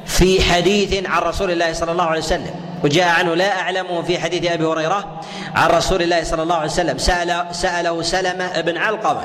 في 0.07 0.43
حديث 0.43 1.07
عن 1.07 1.23
رسول 1.23 1.51
الله 1.51 1.73
صلى 1.73 1.93
الله 1.93 2.05
عليه 2.05 2.21
وسلم 2.21 2.55
وجاء 2.85 3.09
عنه 3.09 3.35
لا 3.35 3.61
أعلمه 3.61 4.03
في 4.03 4.19
حديث 4.19 4.51
أبي 4.53 4.65
هريرة 4.65 5.21
عن 5.55 5.71
رسول 5.71 6.03
الله 6.03 6.25
صلى 6.25 6.43
الله 6.43 6.55
عليه 6.55 6.71
وسلم 6.71 6.99
سأل 6.99 7.47
سأله 7.53 8.03
سلمة 8.03 8.61
بن 8.61 8.77
علقمة 8.77 9.25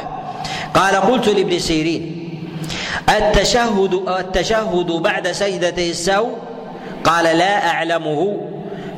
قال 0.73 0.95
قلت 0.95 1.27
لابن 1.27 1.59
سيرين 1.59 2.29
التشهد 3.09 3.93
التشهد 3.93 4.91
بعد 4.91 5.31
سجدتي 5.31 5.89
السهو 5.89 6.29
قال 7.07 7.37
لا 7.37 7.67
أعلمه 7.67 8.37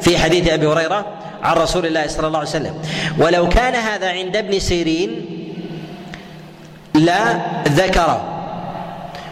في 0.01 0.17
حديث 0.17 0.49
أبي 0.49 0.67
هريرة 0.67 1.05
عن 1.43 1.57
رسول 1.57 1.85
الله 1.85 2.07
صلى 2.07 2.27
الله 2.27 2.39
عليه 2.39 2.49
وسلم. 2.49 2.73
ولو 3.19 3.49
كان 3.49 3.75
هذا 3.75 4.09
عند 4.09 4.35
ابن 4.35 4.59
سيرين 4.59 5.25
لا 6.93 7.37
ذكره. 7.67 8.35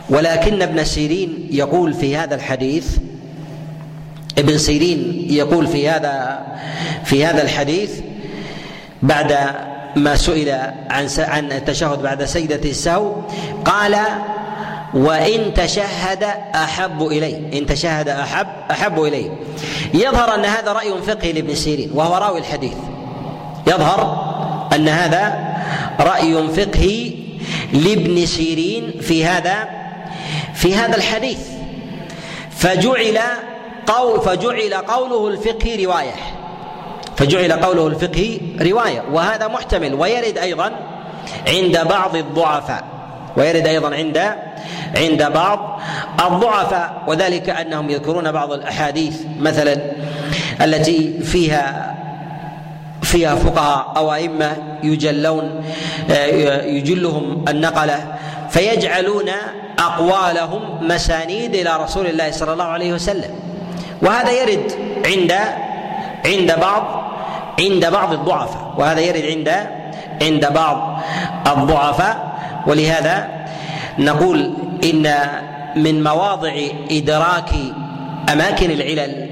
ولكن 0.09 0.61
ابن 0.61 0.83
سيرين 0.83 1.47
يقول 1.51 1.93
في 1.93 2.17
هذا 2.17 2.35
الحديث 2.35 2.97
ابن 4.37 4.57
سيرين 4.57 5.27
يقول 5.29 5.67
في 5.67 5.89
هذا 5.89 6.45
في 7.05 7.25
هذا 7.25 7.43
الحديث 7.43 7.91
بعد 9.01 9.37
ما 9.95 10.15
سئل 10.15 10.49
عن 10.89 11.07
عن 11.17 11.51
التشهد 11.51 12.01
بعد 12.01 12.25
سيدة 12.25 12.69
السهو 12.69 13.15
قال 13.65 13.97
وإن 14.93 15.53
تشهد 15.53 16.23
أحب 16.55 17.07
إلي. 17.07 17.59
إن 17.59 17.65
تشهد 17.65 18.09
أحب 18.09 18.47
أحب 18.71 19.03
إلي. 19.03 19.31
يظهر 19.93 20.35
أن 20.35 20.45
هذا 20.45 20.71
رأي 20.71 20.93
فقهي 21.07 21.31
لابن 21.31 21.55
سيرين 21.55 21.91
وهو 21.93 22.17
راوي 22.17 22.39
الحديث. 22.39 22.77
يظهر 23.67 24.27
أن 24.75 24.87
هذا 24.87 25.53
رأي 25.99 26.47
فقهي 26.47 27.13
لابن 27.73 28.25
سيرين 28.25 28.91
في 29.01 29.25
هذا 29.25 29.69
في 30.53 30.75
هذا 30.75 30.97
الحديث. 30.97 31.39
فجعل 32.51 33.19
قول 33.87 34.21
فجعل 34.21 34.73
قوله 34.73 35.27
الفقهي 35.27 35.85
رواية. 35.85 36.15
فجعل 37.17 37.51
قوله 37.53 37.87
الفقهي 37.87 38.39
رواية. 38.61 39.03
وهذا 39.11 39.47
محتمل 39.47 39.93
ويرد 39.93 40.37
أيضا 40.37 40.71
عند 41.47 41.87
بعض 41.87 42.15
الضعفاء. 42.15 42.96
ويرد 43.35 43.67
أيضا 43.67 43.95
عند 43.95 44.35
عند 44.95 45.23
بعض 45.23 45.79
الضعفاء 46.25 47.03
وذلك 47.07 47.49
أنهم 47.49 47.89
يذكرون 47.89 48.31
بعض 48.31 48.51
الأحاديث 48.51 49.21
مثلا 49.39 49.77
التي 50.61 51.19
فيها 51.19 51.95
فيها 53.01 53.35
فقهاء 53.35 53.93
أو 53.97 54.13
أئمة 54.13 54.57
يجلون 54.83 55.63
يجلهم 56.63 57.45
النقلة 57.47 58.05
فيجعلون 58.49 59.29
أقوالهم 59.79 60.87
مسانيد 60.87 61.55
إلى 61.55 61.77
رسول 61.83 62.07
الله 62.07 62.31
صلى 62.31 62.53
الله 62.53 62.65
عليه 62.65 62.93
وسلم. 62.93 63.31
وهذا 64.01 64.31
يرد 64.31 64.71
عند 65.05 65.33
عند 66.25 66.59
بعض 66.61 66.83
عند 67.59 67.85
بعض 67.85 68.13
الضعفاء 68.13 68.73
وهذا 68.77 68.99
يرد 68.99 69.25
عند 69.25 69.49
عند 70.21 70.53
بعض 70.53 71.01
الضعفاء. 71.47 72.26
ولهذا 72.67 73.45
نقول 73.99 74.53
إن 74.83 75.13
من 75.75 76.03
مواضع 76.03 76.53
إدراك 76.91 77.49
أماكن 78.33 78.71
العلل 78.71 79.29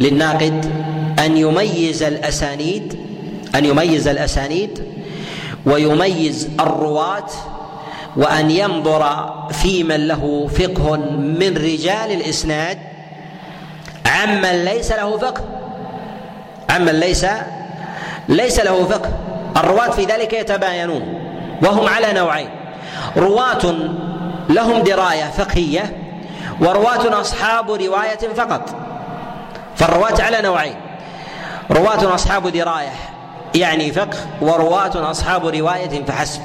للناقد 0.00 0.72
أن 1.18 1.36
يميز 1.36 2.02
الأسانيد 2.02 2.98
أن 3.54 3.64
يميز 3.64 4.08
الأسانيد 4.08 4.82
ويميز 5.66 6.48
الرواة 6.60 7.26
وأن 8.16 8.50
ينظر 8.50 9.32
في 9.52 9.82
من 9.84 10.08
له 10.08 10.48
فقه 10.58 10.96
من 11.16 11.56
رجال 11.56 12.12
الإسناد 12.12 12.78
عمن 14.06 14.64
ليس 14.64 14.92
له 14.92 15.18
فقه. 15.18 15.44
عمن 16.70 17.00
ليس 17.00 17.26
ليس 18.28 18.60
له 18.60 18.84
فقه. 18.84 19.10
الرواة 19.56 19.90
في 19.90 20.04
ذلك 20.04 20.32
يتباينون. 20.32 21.25
وهم 21.62 21.88
على 21.88 22.12
نوعين. 22.12 22.48
رواة 23.16 23.74
لهم 24.48 24.82
دراية 24.82 25.30
فقهية 25.30 25.96
ورواة 26.60 27.20
أصحاب 27.20 27.70
رواية 27.70 28.34
فقط. 28.36 28.74
فالرواة 29.76 30.22
على 30.22 30.42
نوعين. 30.42 30.74
رواة 31.70 32.14
أصحاب 32.14 32.48
دراية 32.48 32.92
يعني 33.54 33.92
فقه 33.92 34.18
ورواة 34.40 35.10
أصحاب 35.10 35.46
رواية 35.46 36.04
فحسب. 36.04 36.40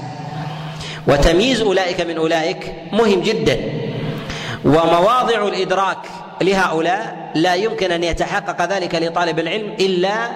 وتمييز 1.07 1.61
أولئك 1.61 2.01
من 2.01 2.17
أولئك 2.17 2.73
مهم 2.91 3.21
جدا. 3.21 3.59
ومواضع 4.65 5.47
الإدراك 5.47 5.97
لهؤلاء 6.41 7.31
لا 7.35 7.55
يمكن 7.55 7.91
أن 7.91 8.03
يتحقق 8.03 8.65
ذلك 8.65 8.95
لطالب 8.95 9.39
العلم 9.39 9.73
إلا 9.79 10.29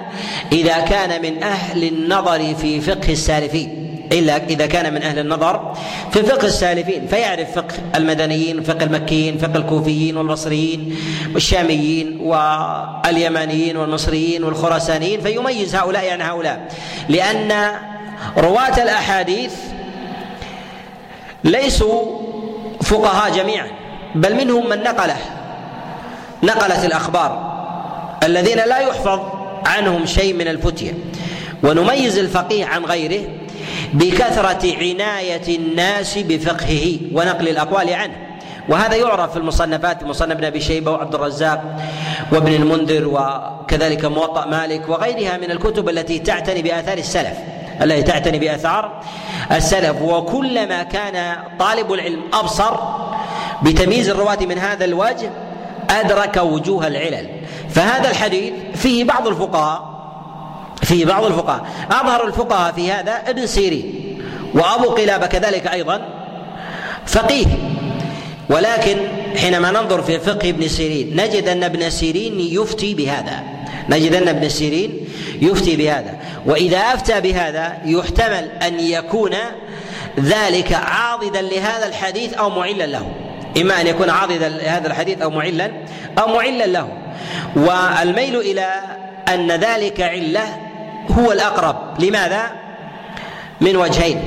إذا 0.52 0.80
كان 0.80 1.22
من 1.22 1.44
أهل 1.44 1.84
النظر 1.84 2.56
في 2.56 2.82
فقه 2.82 3.12
السالفين. 3.14 3.85
إلا 4.12 4.38
إذا 4.38 4.66
كان 4.66 4.94
من 4.94 5.04
أهل 5.04 5.20
النظر 5.20 5.78
في 6.12 6.24
فقه 6.24 6.46
السالفين 6.46 7.08
فيعرف 7.08 7.52
فقه 7.56 7.74
المدنيين 7.96 8.64
فقه 8.64 8.84
المكيين 8.84 9.38
فقه 9.38 9.56
الكوفيين 9.56 10.18
والبصريين 10.18 10.96
والشاميين 11.34 12.20
واليمانيين 12.20 13.78
والمصريين 13.78 14.44
والخراسانيين 14.44 15.22
فيميز 15.22 15.76
هؤلاء 15.76 16.10
عن 16.12 16.22
هؤلاء. 16.22 16.68
لأن 17.10 17.72
رواة 18.38 18.84
الأحاديث 18.84 19.54
ليسوا 21.44 22.22
فقهاء 22.82 23.36
جميعا 23.36 23.68
بل 24.16 24.36
منهم 24.36 24.70
من 24.70 24.84
نقله 24.84 25.18
نقلت 26.44 26.86
الأخبار 26.86 27.56
الذين 28.24 28.58
لا 28.58 28.80
يحفظ 28.80 29.20
عنهم 29.66 30.06
شيء 30.06 30.34
من 30.34 30.48
الفتية. 30.48 30.94
ونميز 31.64 32.18
الفقيه 32.18 32.66
عن 32.66 32.86
غيره 32.86 33.28
بكثرة 33.94 34.76
عناية 34.80 35.56
الناس 35.56 36.18
بفقهه 36.18 36.98
ونقل 37.14 37.50
الأقوال 37.50 37.94
عنه. 37.94 38.14
وهذا 38.70 38.96
يعرف 38.96 39.32
في 39.32 39.38
المصنفات 39.38 40.04
مصنف 40.04 40.32
ابن 40.32 40.44
أبي 40.46 40.62
شيبة 40.62 40.92
وعبد 40.92 41.16
الرزاق 41.16 41.64
وابن 42.32 42.54
المنذر 42.54 43.08
وكذلك 43.08 44.06
موطأ 44.06 44.46
مالك 44.46 44.90
وغيرها 44.90 45.38
من 45.38 45.52
الكتب 45.52 45.90
التي 45.90 46.20
تعتني 46.20 46.62
بآثار 46.62 46.98
السلف 46.98 47.38
التي 47.82 48.04
تعتني 48.04 48.40
بآثار 48.40 49.02
السلف. 49.52 50.02
وكلما 50.02 50.84
كان 50.84 51.38
طالب 51.60 51.94
العلم 51.94 52.22
أبصر 52.34 52.76
بتمييز 53.62 54.10
الرواة 54.10 54.40
من 54.42 54.58
هذا 54.58 54.86
الوجه 54.86 55.30
أدرك 55.90 56.38
وجوه 56.38 56.88
العلل. 56.88 57.30
فهذا 57.70 58.10
الحديث 58.10 58.54
فيه 58.76 59.04
بعض 59.04 59.28
الفقهاء 59.28 59.95
فيه 60.86 61.06
بعض 61.06 61.24
الفقهاء. 61.24 61.66
أظهر 61.92 62.28
الفقهاء 62.28 62.74
في 62.74 62.92
هذا 62.92 63.12
ابن 63.28 63.46
سيرين 63.46 64.18
وأبو 64.54 64.90
قلابة 64.90 65.28
كذلك 65.28 65.68
أيضا 65.68 66.02
فقيه. 67.06 67.46
ولكن 68.50 68.98
حينما 69.38 69.72
ننظر 69.72 70.02
في 70.02 70.20
فقه 70.20 70.50
ابن 70.50 70.68
سيرين 70.68 71.22
نجد 71.22 71.48
أن 71.48 71.64
ابن 71.64 71.90
سيرين 71.90 72.40
يفتي 72.40 72.94
بهذا. 72.94 73.44
نجد 73.90 74.14
أن 74.14 74.28
ابن 74.28 74.50
سيرين 74.50 75.08
يفتي 75.42 75.76
بهذا. 75.76 76.18
وإذا 76.46 76.78
أفتى 76.78 77.22
بهذا 77.22 77.78
يحتمل 77.86 78.50
أن 78.68 78.80
يكون 78.80 79.34
ذلك 80.20 80.74
عاضدا 80.74 81.42
لهذا 81.42 81.88
الحديث 81.88 82.34
أو 82.34 82.50
معلا 82.50 82.86
له. 82.86 83.12
إما 83.62 83.82
أن 83.82 83.88
يكون 83.88 84.10
عاضدا 84.10 84.50
لهذا 84.50 84.88
الحديث 84.88 85.22
أو 85.22 85.30
معلا 85.30 85.72
أو 86.20 86.28
معلا 86.28 86.66
له. 86.66 86.88
والميل 87.56 88.36
إلى 88.36 88.70
أن 89.34 89.52
ذلك 89.52 90.02
علة 90.02 90.65
هو 91.12 91.32
الأقرب. 91.32 91.76
لماذا؟ 92.00 92.52
من 93.62 93.76
وجهين. 93.76 94.22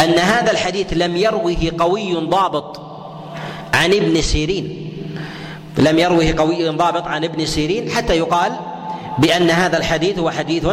أن 0.00 0.18
هذا 0.18 0.50
الحديث 0.50 0.86
لم 0.92 1.16
يروه 1.16 1.56
قوي 1.78 2.14
ضابط 2.14 2.80
عن 3.74 3.92
ابن 3.92 4.22
سيرين. 4.22 4.92
لم 5.78 5.98
يروه 5.98 6.34
قوي 6.38 6.68
ضابط 6.68 7.06
عن 7.06 7.24
ابن 7.24 7.46
سيرين 7.46 7.90
حتى 7.90 8.16
يقال 8.16 8.52
بأن 9.18 9.50
هذا 9.50 9.76
الحديث 9.76 10.18
هو 10.18 10.30
حديث 10.30 10.66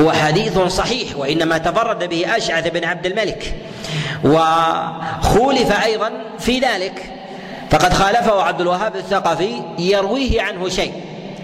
هو 0.00 0.12
حديث 0.12 0.58
صحيح 0.58 1.16
وإنما 1.16 1.58
تفرد 1.58 2.08
به 2.08 2.36
أشعث 2.36 2.68
بن 2.68 2.84
عبد 2.84 3.06
الملك 3.06 3.54
وخولف 4.24 5.84
أيضا 5.84 6.10
في 6.38 6.58
ذلك. 6.58 7.12
فقد 7.70 7.92
خالفه 7.92 8.42
عبد 8.42 8.60
الوهاب 8.60 8.96
الثقفي 8.96 9.62
يرويه 9.78 10.42
عنه 10.42 10.68
شيء 10.68 10.92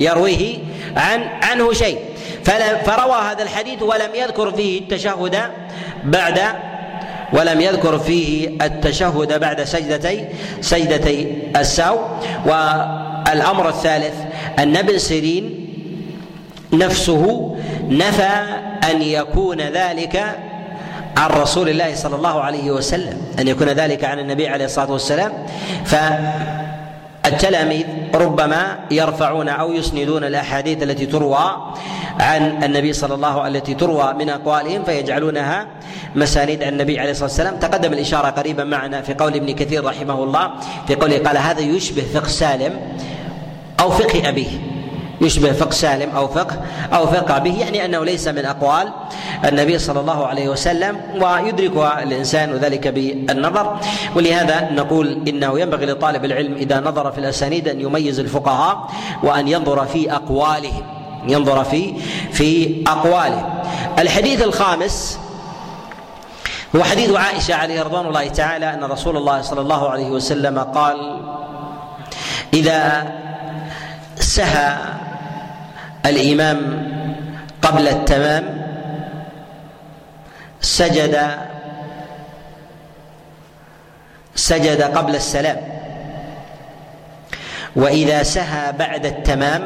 يرويه 0.00 0.58
عن 0.96 1.22
عنه 1.42 1.72
شيء. 1.72 1.98
فروى 2.84 3.16
هذا 3.30 3.42
الحديث 3.42 3.82
ولم 3.82 4.14
يذكر 4.14 4.52
فيه 4.52 4.80
التشهد 4.80 5.40
بعد 6.04 6.40
ولم 7.32 7.60
يذكر 7.60 7.98
فيه 7.98 8.48
التشهد 8.62 9.40
بعد 9.40 9.64
سجدتي 9.64 10.24
سجدتي 10.60 11.38
الساو. 11.56 11.98
والأمر 12.46 13.68
الثالث 13.68 14.14
أن 14.58 14.76
ابن 14.76 14.98
سيرين 14.98 15.68
نفسه 16.72 17.56
نفى 17.88 18.58
أن 18.90 19.02
يكون 19.02 19.60
ذلك 19.60 20.36
عن 21.16 21.30
رسول 21.30 21.68
الله 21.68 21.94
صلى 21.94 22.16
الله 22.16 22.40
عليه 22.40 22.70
وسلم 22.70 23.22
أن 23.38 23.48
يكون 23.48 23.68
ذلك 23.68 24.04
عن 24.04 24.18
النبي 24.18 24.48
عليه 24.48 24.64
الصلاة 24.64 24.92
والسلام. 24.92 25.32
فالتلاميذ 27.28 27.84
ربما 28.14 28.78
يرفعون 28.90 29.48
أو 29.48 29.72
يسندون 29.72 30.24
الأحاديث 30.24 30.82
التي 30.82 31.06
تروى 31.06 31.56
عن 32.20 32.64
النبي 32.64 32.92
صلى 32.92 33.14
الله 33.14 33.40
عليه 33.42 33.58
التي 33.58 33.74
تروى 33.74 34.14
من 34.18 34.28
أقوالهم 34.28 34.84
فيجعلونها 34.84 35.66
مسانيد 36.14 36.62
عن 36.62 36.72
النبي 36.72 37.00
عليه 37.00 37.10
الصلاة 37.10 37.28
والسلام. 37.28 37.56
تقدم 37.56 37.92
الإشارة 37.92 38.30
قريبا 38.30 38.64
معنا 38.64 39.02
في 39.02 39.14
قول 39.14 39.34
ابن 39.34 39.54
كثير 39.54 39.84
رحمه 39.84 40.22
الله 40.24 40.50
في 40.86 40.94
قوله 40.94 41.18
قال 41.18 41.38
هذا 41.38 41.60
يشبه 41.60 42.02
فقه 42.14 42.28
سالم 42.28 42.80
أو 43.80 43.90
فقه 43.90 44.28
أبيه. 44.28 44.77
يشبه 45.20 45.52
فقه 45.52 45.70
سالم 45.70 46.10
أو 46.16 46.28
فقه 46.28 46.56
أو 46.92 47.06
فقه 47.06 47.38
به 47.38 47.60
يعني 47.60 47.84
أنه 47.84 48.04
ليس 48.04 48.28
من 48.28 48.44
أقوال 48.44 48.92
النبي 49.44 49.78
صلى 49.78 50.00
الله 50.00 50.26
عليه 50.26 50.48
وسلم 50.48 51.00
ويدركها 51.20 52.02
الإنسان 52.02 52.52
ذلك 52.52 52.88
بالنظر. 52.88 53.80
ولهذا 54.16 54.70
نقول 54.72 55.28
إنه 55.28 55.60
ينبغي 55.60 55.86
لطالب 55.86 56.24
العلم 56.24 56.54
إذا 56.54 56.80
نظر 56.80 57.12
في 57.12 57.18
الأسانيد 57.18 57.68
أن 57.68 57.80
يميز 57.80 58.20
الفقهاء 58.20 58.88
وأن 59.22 59.48
ينظر 59.48 59.86
في 59.86 60.12
اقوالهم 60.12 60.82
ينظر 61.28 61.64
في 61.64 61.94
في 62.32 62.82
اقوالهم 62.86 63.62
الحديث 63.98 64.42
الخامس 64.42 65.18
هو 66.76 66.82
حديث 66.82 67.16
عائشة 67.16 67.54
عليه 67.54 67.82
رضوان 67.82 68.06
الله 68.06 68.28
تعالى 68.28 68.74
أن 68.74 68.84
رسول 68.84 69.16
الله 69.16 69.42
صلى 69.42 69.60
الله 69.60 69.90
عليه 69.90 70.06
وسلم 70.10 70.58
قال 70.58 71.20
إذا 72.54 73.12
سهى 74.20 74.76
الإمام 76.06 76.88
قبل 77.62 77.88
التمام 77.88 78.44
سجد 80.60 81.38
سجد 84.34 84.82
قبل 84.82 85.14
السلام. 85.14 85.56
وإذا 87.76 88.22
سهى 88.22 88.72
بعد 88.72 89.06
التمام 89.06 89.62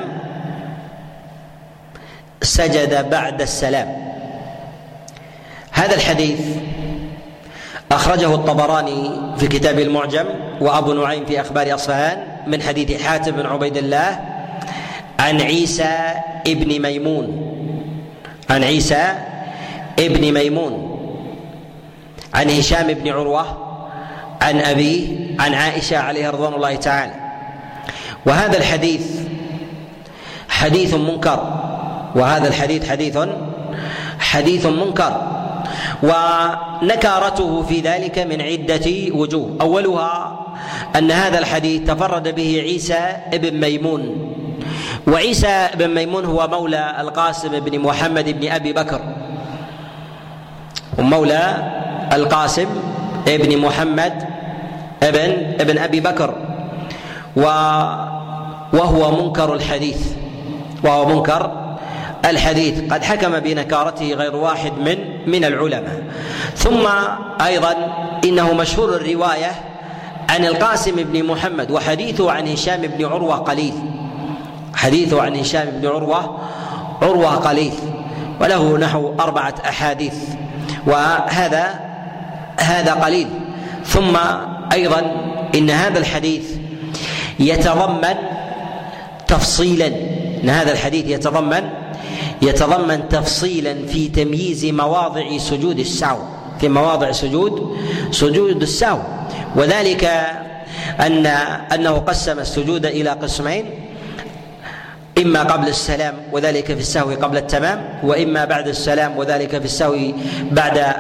سجد 2.43 3.11
بعد 3.11 3.41
السلام. 3.41 4.13
هذا 5.73 5.95
الحديث 5.95 6.41
أخرجه 7.93 8.35
الطبراني 8.35 9.11
في 9.39 9.49
كتاب 9.49 9.79
المعجم 9.79 10.25
وأبو 10.61 10.93
نعيم 10.93 11.27
في 11.27 11.41
أخبار 11.41 11.75
أصفهان 11.75 12.19
من 12.47 12.63
حديث 12.63 13.03
حاتم 13.03 13.31
بن 13.33 13.47
عبيد 13.47 13.77
الله 13.77 14.21
عن 15.19 15.41
عيسى 15.41 15.99
ابن 16.47 16.83
ميمون. 16.83 17.27
عن 18.51 18.65
عيسى 18.65 19.13
ابن 19.99 20.33
ميمون. 20.33 20.99
عن 22.35 22.51
هشام 22.51 22.87
بن 22.87 23.09
عروة. 23.09 23.69
عن 24.43 24.61
أبيه 24.61 25.07
عن 25.41 25.55
عائشة 25.55 25.99
عليها 25.99 26.31
رضوان 26.31 26.55
الله 26.55 26.75
تعالى. 26.75 27.15
وهذا 28.27 28.59
الحديث 28.59 29.07
حديث 30.49 30.95
منكر. 30.95 31.41
وهذا 32.15 32.49
الحديث 32.49 32.91
حديث 32.91 33.19
حديث 34.19 34.67
منكر. 34.67 35.33
ونكارته 36.03 37.63
في 37.63 37.81
ذلك 37.81 38.19
من 38.19 38.43
عدة 38.43 38.91
وجوه. 39.15 39.57
أولها 39.61 40.39
أن 40.97 41.11
هذا 41.11 41.39
الحديث 41.39 41.83
تفرد 41.83 42.35
به 42.35 42.61
عيسى 42.63 43.17
ابن 43.33 43.61
ميمون. 43.61 44.33
وعيسى 45.07 45.69
بن 45.75 45.95
ميمون 45.95 46.25
هو 46.25 46.49
مولى 46.49 46.97
القاسم 47.01 47.61
بن 47.61 47.79
محمد 47.79 48.41
بن 48.41 48.53
أبي 48.53 48.73
بكر. 48.73 49.01
ومولى 50.99 51.73
القاسم 52.13 52.67
ابن 53.29 53.59
محمد 53.59 54.29
ابن 55.03 55.57
ابن 55.61 55.79
أبي 55.79 56.01
بكر. 56.01 56.35
و 57.37 57.43
وهو 58.73 59.23
منكر 59.23 59.55
الحديث. 59.55 60.13
وهو 60.85 61.09
منكر 61.09 61.51
الحديث. 62.25 62.93
قد 62.93 63.05
حكم 63.05 63.41
بنكارته 63.41 64.13
غير 64.15 64.37
واحد 64.37 64.73
من 64.73 64.99
من 65.27 65.45
العلماء. 65.45 66.03
ثم 66.57 66.87
أيضا 67.41 67.75
إنه 68.25 68.53
مشهور 68.53 68.97
الرواية 68.97 69.53
عن 70.29 70.45
القاسم 70.45 70.97
بن 70.97 71.25
محمد 71.25 71.71
وحديثه 71.71 72.33
عن 72.33 72.49
هشام 72.49 72.81
بن 72.81 73.05
عروة 73.05 73.37
قليل. 73.37 73.75
حديثه 74.75 75.23
عن 75.23 75.37
هشام 75.37 75.71
بن 75.71 75.89
عروة 75.89 76.39
عروة 77.03 77.35
قليل 77.35 77.73
وله 78.41 78.79
نحو 78.79 79.15
أربعة 79.21 79.55
أحاديث 79.65 80.15
وهذا 80.87 81.81
هذا 82.57 82.93
قليل. 82.93 83.29
ثم 83.85 84.17
أيضا 84.73 85.01
إن 85.55 85.71
هذا 85.71 85.99
الحديث 85.99 86.45
يتضمن 87.41 88.15
تفصيلا 89.29 89.87
إن 90.43 90.51
هذا 90.51 90.73
الحديث 90.73 91.07
يتضمن 91.07 91.69
يتضمن 92.43 93.09
تفصيلا 93.09 93.87
في 93.87 94.09
تمييز 94.09 94.65
مواضع 94.65 95.39
سجود 95.39 95.79
السهو 95.79 96.19
في 96.61 96.69
مواضع 96.69 97.13
سجود 97.13 97.77
سجود 98.11 98.63
السهو. 98.63 98.99
وذلك 99.57 100.05
أن 101.01 101.27
أنه 101.75 101.91
قسم 101.91 102.39
السجود 102.39 102.87
إلى 102.87 103.11
قسمين. 103.11 103.65
إما 105.19 105.43
قبل 105.43 105.69
السلام 105.69 106.15
وذلك 106.33 106.67
في 106.67 106.81
السهو 106.81 107.11
قبل 107.11 107.37
التمام 107.37 108.01
وإما 108.03 108.45
بعد 108.45 108.69
السلام 108.69 109.19
وذلك 109.19 109.59
في 109.59 109.65
السهو 109.65 109.97
بعد 110.51 110.95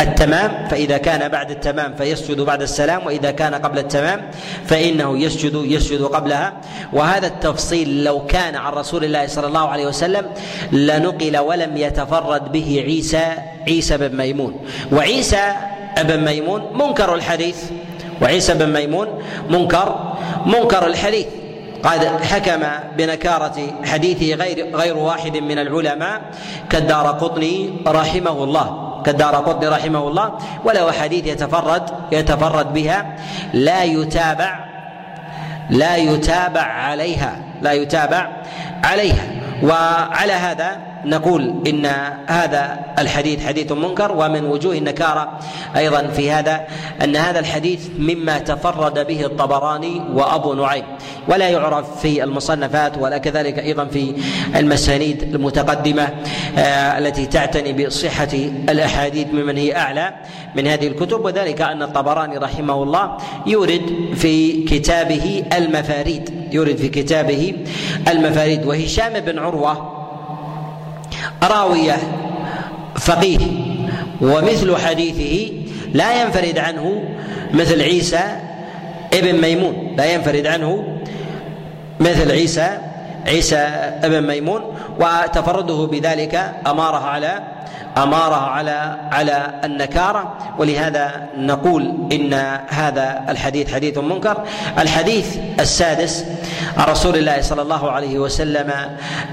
التمام. 0.00 0.68
فإذا 0.70 0.98
كان 0.98 1.28
بعد 1.28 1.50
التمام 1.50 1.94
فيسجد 1.94 2.40
بعد 2.40 2.62
السلام 2.62 3.06
وإذا 3.06 3.30
كان 3.30 3.54
قبل 3.54 3.78
التمام 3.78 4.30
فإنه 4.66 5.18
يسجد 5.18 5.54
يسجد 5.54 6.02
قبلها. 6.02 6.52
وهذا 6.92 7.26
التفصيل 7.26 8.04
لو 8.04 8.26
كان 8.26 8.56
عن 8.56 8.72
رسول 8.72 9.04
الله 9.04 9.26
صلى 9.26 9.46
الله 9.46 9.68
عليه 9.68 9.86
وسلم 9.86 10.26
لنقل 10.72 11.38
ولم 11.38 11.76
يتفرد 11.76 12.52
به 12.52 12.82
عيسى 12.86 13.26
عيسى 13.68 13.96
بن 13.96 14.16
ميمون. 14.16 14.56
وعيسى 14.92 15.52
بن 16.02 16.24
ميمون 16.24 16.62
منكر 16.74 17.14
الحديث 17.14 17.58
وعيسى 18.22 18.54
بن 18.54 18.72
ميمون 18.72 19.08
منكر 19.50 20.14
منكر 20.46 20.86
الحديث. 20.86 21.26
قد 21.82 22.24
حكم 22.24 22.62
بنكارة 22.96 23.58
حديثه 23.84 24.34
غير 24.34 24.76
غير 24.76 24.96
واحد 24.96 25.36
من 25.36 25.58
العلماء 25.58 26.20
كالدار 26.70 27.06
قطني 27.06 27.70
رحمه 27.86 28.44
الله 28.44 29.02
كالدار 29.04 29.34
قطني 29.34 29.68
رحمه 29.68 30.08
الله 30.08 30.38
وله 30.64 30.92
حديث 30.92 31.26
يتفرد 31.26 31.90
يتفرد 32.12 32.72
بها 32.72 33.16
لا 33.52 33.82
يتابع 33.84 34.64
لا 35.70 35.96
يتابع 35.96 36.62
عليها 36.62 37.36
لا 37.62 37.72
يتابع 37.72 38.28
عليها. 38.84 39.24
وعلى 39.62 40.32
هذا 40.32 40.91
نقول 41.04 41.54
إن 41.66 41.86
هذا 42.26 42.78
الحديث 42.98 43.46
حديث 43.46 43.72
منكر 43.72 44.12
ومن 44.12 44.44
وجوه 44.44 44.74
النكارة 44.74 45.38
أيضا 45.76 46.06
في 46.06 46.30
هذا 46.30 46.66
أن 47.04 47.16
هذا 47.16 47.38
الحديث 47.38 47.88
مما 47.98 48.38
تفرد 48.38 49.06
به 49.06 49.24
الطبراني 49.24 50.02
وأبو 50.14 50.54
نعيم 50.54 50.84
ولا 51.28 51.48
يعرف 51.48 52.00
في 52.00 52.24
المصنفات 52.24 52.98
ولا 52.98 53.18
كذلك 53.18 53.58
أيضا 53.58 53.84
في 53.84 54.14
المسانيد 54.56 55.22
المتقدمة 55.22 56.08
آه، 56.58 56.98
التي 56.98 57.26
تعتني 57.26 57.86
بصحة 57.86 58.34
الأحاديث 58.68 59.26
ممن 59.32 59.56
هي 59.56 59.76
أعلى 59.76 60.14
من 60.56 60.66
هذه 60.66 60.86
الكتب 60.86 61.24
وذلك 61.24 61.60
أن 61.60 61.82
الطبراني 61.82 62.38
رحمه 62.38 62.82
الله 62.82 63.16
يورد 63.46 63.82
في 64.14 64.64
كتابه 64.64 65.44
المفاريد 65.56 66.48
يورد 66.52 66.76
في 66.76 66.88
كتابه 66.88 67.54
المفاريد 68.08 68.66
وهشام 68.66 69.20
بن 69.20 69.38
عروة 69.38 70.01
راوية 71.42 71.96
فقيه 72.96 73.38
ومثل 74.20 74.76
حديثه 74.76 75.52
لا 75.92 76.22
ينفرد 76.22 76.58
عنه 76.58 77.02
مثل 77.52 77.82
عيسى 77.82 78.22
ابن 79.14 79.40
ميمون 79.40 79.94
لا 79.96 80.04
ينفرد 80.04 80.46
عنه 80.46 80.98
مثل 82.00 82.30
عيسى 82.30 82.78
عيسى 83.26 83.56
ابن 84.04 84.26
ميمون 84.26 84.76
وتفرده 85.00 85.88
بذلك 85.92 86.52
اماره 86.66 87.06
على 87.06 87.42
اماره 87.98 88.34
على 88.34 88.96
على 89.12 89.60
النكارة. 89.64 90.38
ولهذا 90.58 91.28
نقول 91.36 92.08
إن 92.12 92.34
هذا 92.68 93.24
الحديث 93.28 93.74
حديث 93.74 93.98
منكر. 93.98 94.44
الحديث 94.78 95.36
السادس 95.60 96.24
عن 96.76 96.86
رسول 96.88 97.16
الله 97.16 97.40
صلى 97.40 97.62
الله 97.62 97.90
عليه 97.90 98.18
وسلم 98.18 98.72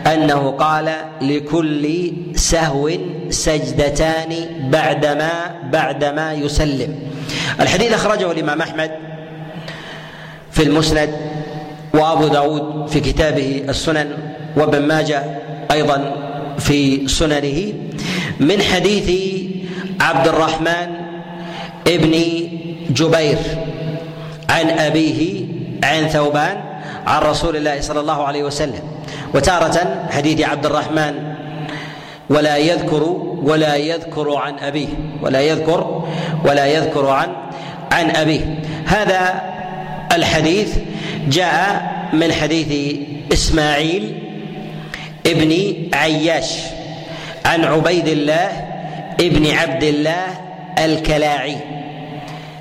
أنه 0.07 0.51
قال 0.51 0.91
لكل 1.21 2.11
سهو 2.35 2.89
سجدتان 3.29 4.35
بعدما 4.59 5.31
بعدما 5.63 6.33
يسلم. 6.33 6.95
الحديث 7.59 7.93
أخرجه 7.93 8.31
الإمام 8.31 8.61
أحمد 8.61 8.91
في 10.51 10.63
المسند 10.63 11.09
وابو 11.93 12.27
داود 12.27 12.87
في 12.87 12.99
كتابه 12.99 13.65
السنن 13.69 14.07
وابن 14.55 14.81
ماجه 14.81 15.23
أيضا 15.71 16.15
في 16.59 17.07
سننه 17.07 17.73
من 18.39 18.61
حديث 18.61 19.09
عبد 20.01 20.27
الرحمن 20.27 20.87
ابن 21.87 22.13
جبير 22.89 23.37
عن 24.49 24.69
أبيه 24.69 25.45
عن 25.83 26.07
ثوبان 26.07 26.57
عن 27.07 27.21
رسول 27.21 27.55
الله 27.55 27.81
صلى 27.81 27.99
الله 27.99 28.23
عليه 28.23 28.43
وسلم. 28.43 28.81
وتارة 29.33 30.05
حديث 30.11 30.41
عبد 30.41 30.65
الرحمن 30.65 31.13
ولا 32.29 32.57
يذكر 32.57 33.03
ولا 33.43 33.75
يذكر 33.75 34.35
عن 34.35 34.59
أبيه 34.59 34.87
ولا 35.21 35.41
يذكر 35.41 36.03
ولا 36.45 36.65
يذكر 36.65 37.07
عن 37.07 37.27
عن 37.91 38.09
أبيه. 38.09 38.59
هذا 38.85 39.41
الحديث 40.19 40.77
جاء 41.31 41.63
من 42.13 42.31
حديث 42.31 42.95
إسماعيل 43.33 44.03
ابن 45.25 45.51
عياش 45.93 46.51
عن 47.45 47.63
عبيد 47.63 48.07
الله 48.07 48.49
ابن 49.19 49.51
عبد 49.51 49.83
الله 49.83 50.25
الكلاعي. 50.77 51.57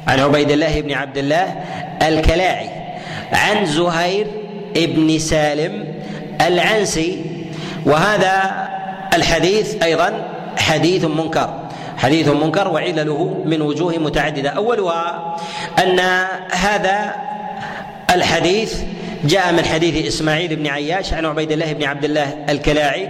عن 0.07 0.21
عبيد 0.21 0.51
الله 0.51 0.81
بن 0.81 0.93
عبد 0.93 1.19
الله 1.19 1.47
الكلاعي. 2.03 2.71
عن 3.33 3.67
زهير 3.67 4.27
ابن 4.77 5.19
سالم 5.19 5.85
العنسي. 6.41 7.25
وهذا 7.87 8.69
الحديث 9.15 9.83
أيضا 9.83 10.11
حديث 10.59 11.05
منكر. 11.05 11.51
حديث 11.99 12.29
منكر 12.29 12.69
وعلله 12.69 13.43
من 13.45 13.63
وجوه 13.63 13.99
متعددة. 13.99 14.51
أولها 14.51 15.37
أن 15.83 15.99
هذا 16.53 17.28
الحديث 18.15 18.75
جاء 19.25 19.53
من 19.53 19.65
حديث 19.65 20.07
إسماعيل 20.07 20.57
بن 20.57 20.67
عياش 20.67 21.13
عن 21.13 21.27
عبيد 21.27 21.53
الله 21.53 21.73
بن 21.73 21.85
عبد 21.85 22.05
الله 22.05 22.45
الكلاعي 22.49 23.09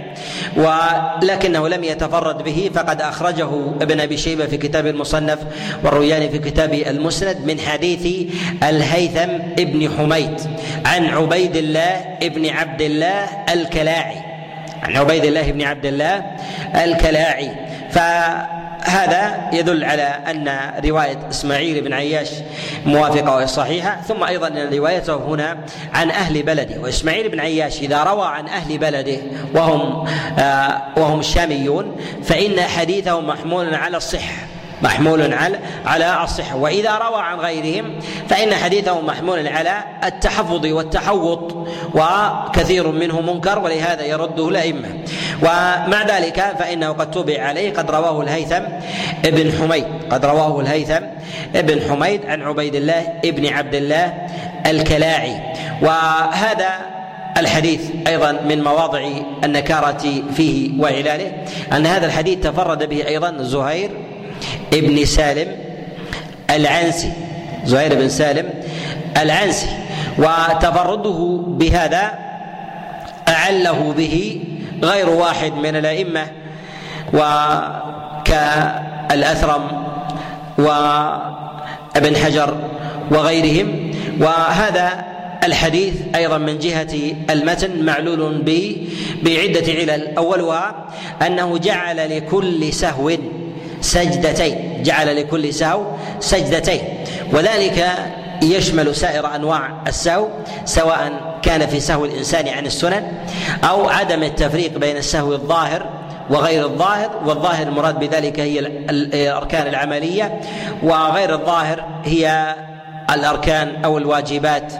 ولكنه 0.55 1.67
لم 1.67 1.83
يتفرد 1.83 2.43
به 2.43 2.69
فقد 2.73 3.01
أخرجه 3.01 3.49
ابن 3.81 3.99
أبي 3.99 4.17
شيبة 4.17 4.45
في 4.45 4.57
كتاب 4.57 4.87
المصنف 4.87 5.39
والروياني 5.83 6.29
في 6.29 6.39
كتاب 6.39 6.73
المسند 6.73 7.37
من 7.45 7.59
حديث 7.59 8.31
الهيثم 8.63 9.37
بن 9.57 9.89
حميد 9.97 10.41
عن 10.85 11.05
عبيد 11.05 11.55
الله 11.55 12.17
بن 12.21 12.49
عبد 12.49 12.81
الله 12.81 13.25
الكلاعي 13.53 14.17
عن 14.83 14.97
عبيد 14.97 15.25
الله 15.25 15.51
بن 15.51 15.61
عبد 15.61 15.85
الله 15.85 16.25
الكلاعي. 16.75 17.51
ف 17.91 17.99
هذا 18.81 19.49
يدل 19.53 19.83
على 19.83 20.01
أن 20.03 20.73
رواية 20.85 21.29
إسماعيل 21.29 21.81
بن 21.81 21.93
عياش 21.93 22.29
موافقة 22.85 23.35
وهي 23.35 23.47
صحيحه 23.47 24.01
ثم 24.01 24.23
أيضا 24.23 24.47
أن 24.47 24.73
روايته 24.73 25.15
هنا 25.15 25.57
عن 25.93 26.11
أهل 26.11 26.43
بلده 26.43 26.81
وإسماعيل 26.81 27.29
بن 27.29 27.39
عياش 27.39 27.79
إذا 27.79 28.03
روى 28.03 28.27
عن 28.27 28.47
أهل 28.47 28.77
بلده 28.77 29.17
وهم 29.55 30.07
آه 30.39 30.81
وهم 30.97 31.19
الشاميون 31.19 31.95
فإن 32.23 32.61
حديثه 32.61 33.21
محمول 33.21 33.75
على 33.75 33.97
الصحة. 33.97 34.58
محمول 34.83 35.33
على 35.33 35.59
على 35.85 36.23
الصحة. 36.23 36.55
وإذا 36.55 36.91
روى 36.97 37.21
عن 37.21 37.39
غيرهم 37.39 37.99
فإن 38.29 38.53
حديثه 38.53 39.01
محمول 39.01 39.47
على 39.47 39.83
التحفظ 40.03 40.65
والتحوط 40.65 41.67
وكثير 41.93 42.91
منه 42.91 43.21
منكر 43.21 43.59
ولهذا 43.59 44.05
يرده 44.05 44.49
الأئمة. 44.49 44.87
ومع 45.41 46.03
ذلك 46.07 46.55
فإنه 46.59 46.89
قد 46.89 47.11
تبع 47.11 47.41
عليه 47.41 47.73
قد 47.73 47.91
رواه 47.91 48.21
الهيثم 48.21 48.63
ابن 49.25 49.51
حميد. 49.59 49.85
قد 50.11 50.25
رواه 50.25 50.59
الهيثم 50.59 51.05
ابن 51.55 51.81
حميد 51.89 52.25
عن 52.25 52.41
عبيد 52.41 52.75
الله 52.75 53.13
ابن 53.25 53.53
عبد 53.53 53.75
الله 53.75 54.13
الكلاعي. 54.65 55.35
وهذا 55.81 56.99
الحديث 57.37 57.81
أيضا 58.07 58.31
من 58.31 58.63
مواضع 58.63 59.09
النكارة 59.43 60.23
فيه 60.35 60.81
وعلاله 60.81 61.31
أن 61.73 61.85
هذا 61.85 62.05
الحديث 62.05 62.39
تفرد 62.39 62.89
به 62.89 63.07
أيضا 63.07 63.37
زهير 63.39 63.89
ابن 64.73 65.05
سالم 65.05 65.55
العنسي 66.49 67.11
زهير 67.65 67.95
بن 67.95 68.09
سالم 68.09 68.49
العنسي 69.21 69.67
وتفرده 70.17 71.43
بهذا 71.47 72.11
أعله 73.27 73.93
به 73.97 74.43
غير 74.83 75.09
واحد 75.09 75.53
من 75.53 75.75
الأئمة 75.75 76.27
وكالأثرم 78.23 79.67
وابن 80.57 82.15
حجر 82.15 82.57
وغيرهم. 83.11 83.91
وهذا 84.19 85.05
الحديث 85.43 85.93
أيضا 86.15 86.37
من 86.37 86.59
جهة 86.59 87.13
المتن 87.29 87.85
معلول 87.85 88.41
بعدة 89.23 89.73
علل. 89.73 90.17
أولها 90.17 90.75
أنه 91.25 91.57
جعل 91.57 92.17
لكل 92.17 92.73
سهو 92.73 93.11
سجدتين. 93.81 94.83
جعل 94.83 95.15
لكل 95.15 95.53
سهو 95.53 95.83
سجدتين. 96.19 96.81
وذلك 97.33 97.85
يشمل 98.43 98.95
سائر 98.95 99.35
أنواع 99.35 99.69
السهو 99.87 100.27
سواء 100.65 101.11
كان 101.41 101.67
في 101.67 101.79
سهو 101.79 102.05
الإنسان 102.05 102.47
عن 102.47 102.65
السنن 102.65 103.03
أو 103.63 103.89
عدم 103.89 104.23
التفريق 104.23 104.77
بين 104.77 104.97
السهو 104.97 105.33
الظاهر 105.33 105.85
وغير 106.29 106.65
الظاهر 106.65 107.09
والظاهر 107.25 107.67
المراد 107.67 107.99
بذلك 107.99 108.39
هي 108.39 108.59
الأركان 108.59 109.67
العملية 109.67 110.39
وغير 110.83 111.33
الظاهر 111.33 111.85
هي 112.05 112.55
الأركان 113.13 113.85
أو 113.85 113.97
الواجبات 113.97 114.73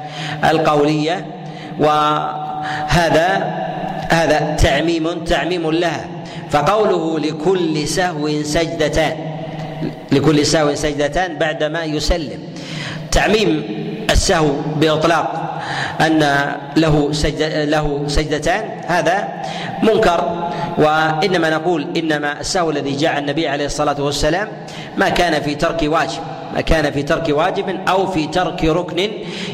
القولية. 0.49 1.25
وهذا 1.79 3.53
هذا 4.09 4.55
تعميم 4.59 5.23
تعميم 5.23 5.71
لها. 5.71 6.05
فقوله 6.51 7.19
لكل 7.19 7.87
سهو 7.87 8.43
سجدتان 8.43 9.15
لكل 10.11 10.45
سهو 10.45 10.75
سجدتان 10.75 11.37
بعدما 11.37 11.83
يسلم. 11.83 12.39
تعميم 13.11 13.63
السهو 14.09 14.51
بإطلاق 14.75 15.59
أن 16.01 16.21
له 16.77 17.11
سجد 17.11 17.41
له 17.69 18.03
سجدتان 18.07 18.63
هذا 18.87 19.27
منكر 19.83 20.49
وإنما 20.77 21.49
نقول 21.49 21.87
إنما 21.97 22.39
السهو 22.39 22.69
الذي 22.69 22.95
جاء 22.95 23.19
النبي 23.19 23.47
عليه 23.47 23.65
الصلاة 23.65 24.01
والسلام 24.01 24.47
ما 24.97 25.09
كان 25.09 25.41
في 25.41 25.55
ترك 25.55 25.79
واجب. 25.83 26.21
ما 26.53 26.61
كان 26.61 26.91
في 26.91 27.03
ترك 27.03 27.29
واجب 27.29 27.79
أو 27.87 28.07
في 28.07 28.27
ترك 28.27 28.63
ركن 28.63 28.99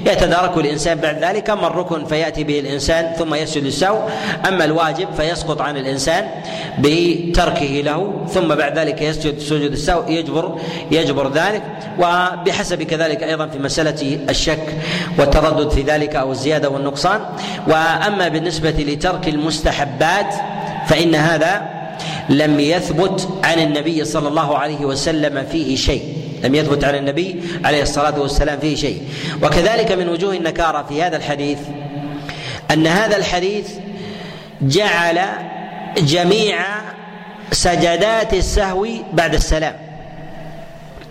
يتداركه 0.05 0.59
الإنسان 0.59 0.97
بعد 0.97 1.23
ذلك. 1.23 1.49
أما 1.49 1.67
الركن 1.67 2.05
فيأتي 2.05 2.43
به 2.43 2.59
الإنسان 2.59 3.13
ثم 3.17 3.35
يسجد 3.35 3.63
السهو 3.63 3.99
أما 4.47 4.65
الواجب 4.65 5.07
فيسقط 5.17 5.61
عن 5.61 5.77
الإنسان 5.77 6.27
بتركه 6.79 7.81
له 7.85 8.13
ثم 8.33 8.55
بعد 8.55 8.79
ذلك 8.79 9.01
يسجد 9.01 9.39
سجود 9.39 9.71
السهو 9.71 10.09
يجبر 10.09 10.59
يجبر 10.91 11.31
ذلك. 11.31 11.63
وبحسب 11.99 12.83
كذلك 12.83 13.23
أيضا 13.23 13.47
في 13.47 13.59
مسألة 13.59 14.19
الشك 14.29 14.73
والتردد 15.19 15.69
في 15.69 15.81
ذلك 15.81 16.15
أو 16.15 16.31
الزيادة 16.31 16.69
والنقصان. 16.69 17.21
وأما 17.67 18.27
بالنسبة 18.27 18.69
لترك 18.69 19.27
المستحبات 19.27 20.35
فإن 20.87 21.15
هذا 21.15 21.61
لم 22.29 22.59
يثبت 22.59 23.29
عن 23.43 23.59
النبي 23.59 24.05
صلى 24.05 24.27
الله 24.27 24.57
عليه 24.57 24.85
وسلم 24.85 25.45
فيه 25.51 25.75
شيء. 25.75 26.24
لم 26.45 26.55
يثبت 26.55 26.83
عن 26.83 26.95
النبي 26.95 27.41
عليه 27.65 27.81
الصلاة 27.81 28.19
والسلام 28.19 28.59
فيه 28.59 28.75
شيء. 28.75 29.01
وكذلك 29.43 29.91
من 29.91 30.09
وجوه 30.09 30.33
النكارة 30.33 30.85
في 30.89 31.03
هذا 31.03 31.17
الحديث 31.17 31.59
أن 32.71 32.87
هذا 32.87 33.17
الحديث 33.17 33.69
جعل 34.61 35.19
جميع 35.97 36.57
سجدات 37.51 38.33
السهو 38.33 38.87
بعد 39.13 39.33
السلام. 39.33 39.75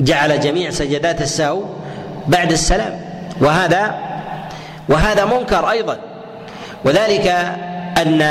جعل 0.01 0.41
جميع 0.41 0.71
سجدات 0.71 1.23
السهو 1.23 1.65
بعد 2.27 2.53
السلام. 2.53 3.01
وهذا 3.41 3.95
وهذا 4.89 5.25
منكر 5.25 5.71
أيضا. 5.71 5.99
وذلك 6.85 7.27
أن 7.99 8.23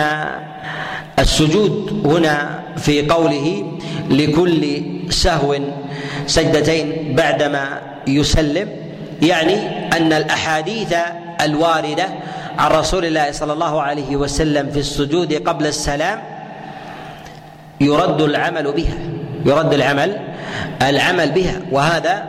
السجود 1.19 2.01
هنا 2.05 2.59
في 2.77 3.07
قوله 3.07 3.71
لكل 4.09 4.81
سهو 5.09 5.55
سجدتين 6.27 7.15
بعدما 7.15 7.81
يسلم 8.07 8.69
يعني 9.21 9.55
أن 9.97 10.13
الأحاديث 10.13 10.93
الواردة 11.41 12.05
عن 12.57 12.71
رسول 12.71 13.05
الله 13.05 13.31
صلى 13.31 13.53
الله 13.53 13.81
عليه 13.81 14.15
وسلم 14.15 14.69
في 14.69 14.79
السجود 14.79 15.33
قبل 15.33 15.67
السلام 15.67 16.21
يرد 17.81 18.21
العمل 18.21 18.71
بها 18.71 18.97
يرد 19.45 19.73
العمل 19.73 20.19
العمل 20.81 21.31
بها 21.31 21.59
وهذا 21.71 22.23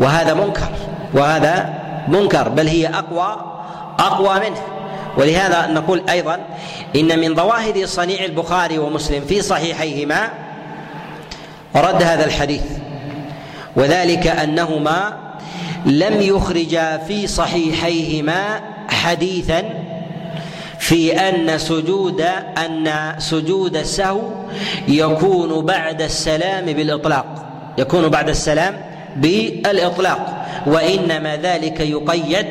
وهذا 0.00 0.34
منكر 0.34 0.68
وهذا 1.14 1.74
منكر 2.08 2.48
بل 2.48 2.66
هي 2.68 2.86
أقوى 2.88 3.36
أقوى 3.98 4.34
منه. 4.34 4.60
ولهذا 5.18 5.66
نقول 5.66 6.02
أيضا 6.10 6.40
إن 6.96 7.18
من 7.18 7.34
ظواهر 7.34 7.86
صنيع 7.86 8.24
البخاري 8.24 8.78
ومسلم 8.78 9.24
في 9.24 9.42
صحيحيهما 9.42 10.30
رد 11.76 12.02
هذا 12.02 12.24
الحديث 12.24 12.62
وذلك 13.76 14.26
أنهما 14.26 15.18
لم 15.86 16.20
يخرجا 16.20 16.96
في 16.96 17.26
صحيحيهما 17.26 18.60
حديثا 18.88 19.62
في 20.78 21.12
أن 21.28 21.58
سجود 21.58 22.20
أن 22.58 23.14
سجود 23.18 23.76
السهو 23.76 24.20
يكون 24.88 25.66
بعد 25.66 26.02
السلام 26.02 26.64
بالإطلاق 26.64 27.46
يكون 27.78 28.08
بعد 28.08 28.28
السلام 28.28 28.76
بالإطلاق 29.16 30.46
وإنما 30.66 31.36
ذلك 31.36 31.80
يقيد 31.80 32.46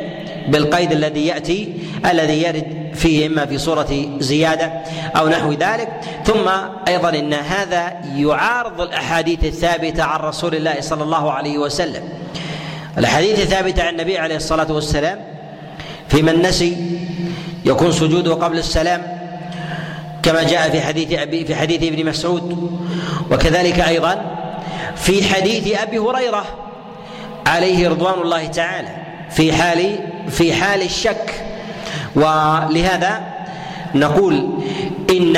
بالقيد 0.47 0.91
الذي 0.91 1.27
يأتي 1.27 1.73
الذي 2.11 2.41
يرد 2.43 2.91
فيه 2.93 3.27
إما 3.27 3.45
في 3.45 3.57
صورة 3.57 4.09
زيادة 4.19 4.73
أو 5.15 5.27
نحو 5.27 5.51
ذلك. 5.51 5.89
ثم 6.25 6.49
أيضا 6.87 7.09
إن 7.09 7.33
هذا 7.33 7.93
يعارض 8.15 8.81
الأحاديث 8.81 9.43
الثابتة 9.43 10.03
عن 10.03 10.19
رسول 10.19 10.55
الله 10.55 10.75
صلى 10.79 11.03
الله 11.03 11.31
عليه 11.31 11.57
وسلم. 11.57 12.03
الأحاديث 12.97 13.39
الثابتة 13.39 13.83
عن 13.83 13.93
النبي 13.93 14.17
عليه 14.17 14.35
الصلاة 14.35 14.71
والسلام 14.71 15.19
في 16.09 16.21
من 16.21 16.41
نسي 16.41 16.77
يكون 17.65 17.91
سجوده 17.91 18.33
قبل 18.33 18.57
السلام 18.57 19.19
كما 20.23 20.43
جاء 20.43 20.69
في 20.69 20.81
حديث 20.81 21.11
أبي 21.19 21.45
في 21.45 21.55
حديث 21.55 21.83
ابن 21.83 22.05
مسعود. 22.05 22.71
وكذلك 23.31 23.79
أيضا 23.79 24.21
في 24.95 25.23
حديث 25.33 25.79
أبي 25.81 25.97
هريرة 25.99 26.45
عليه 27.47 27.89
رضوان 27.89 28.21
الله 28.21 28.45
تعالى. 28.45 29.02
في 29.35 29.53
حال 29.53 29.99
في 30.29 30.53
حال 30.53 30.81
الشك. 30.81 31.43
ولهذا 32.15 33.21
نقول 33.95 34.49
إن 35.09 35.37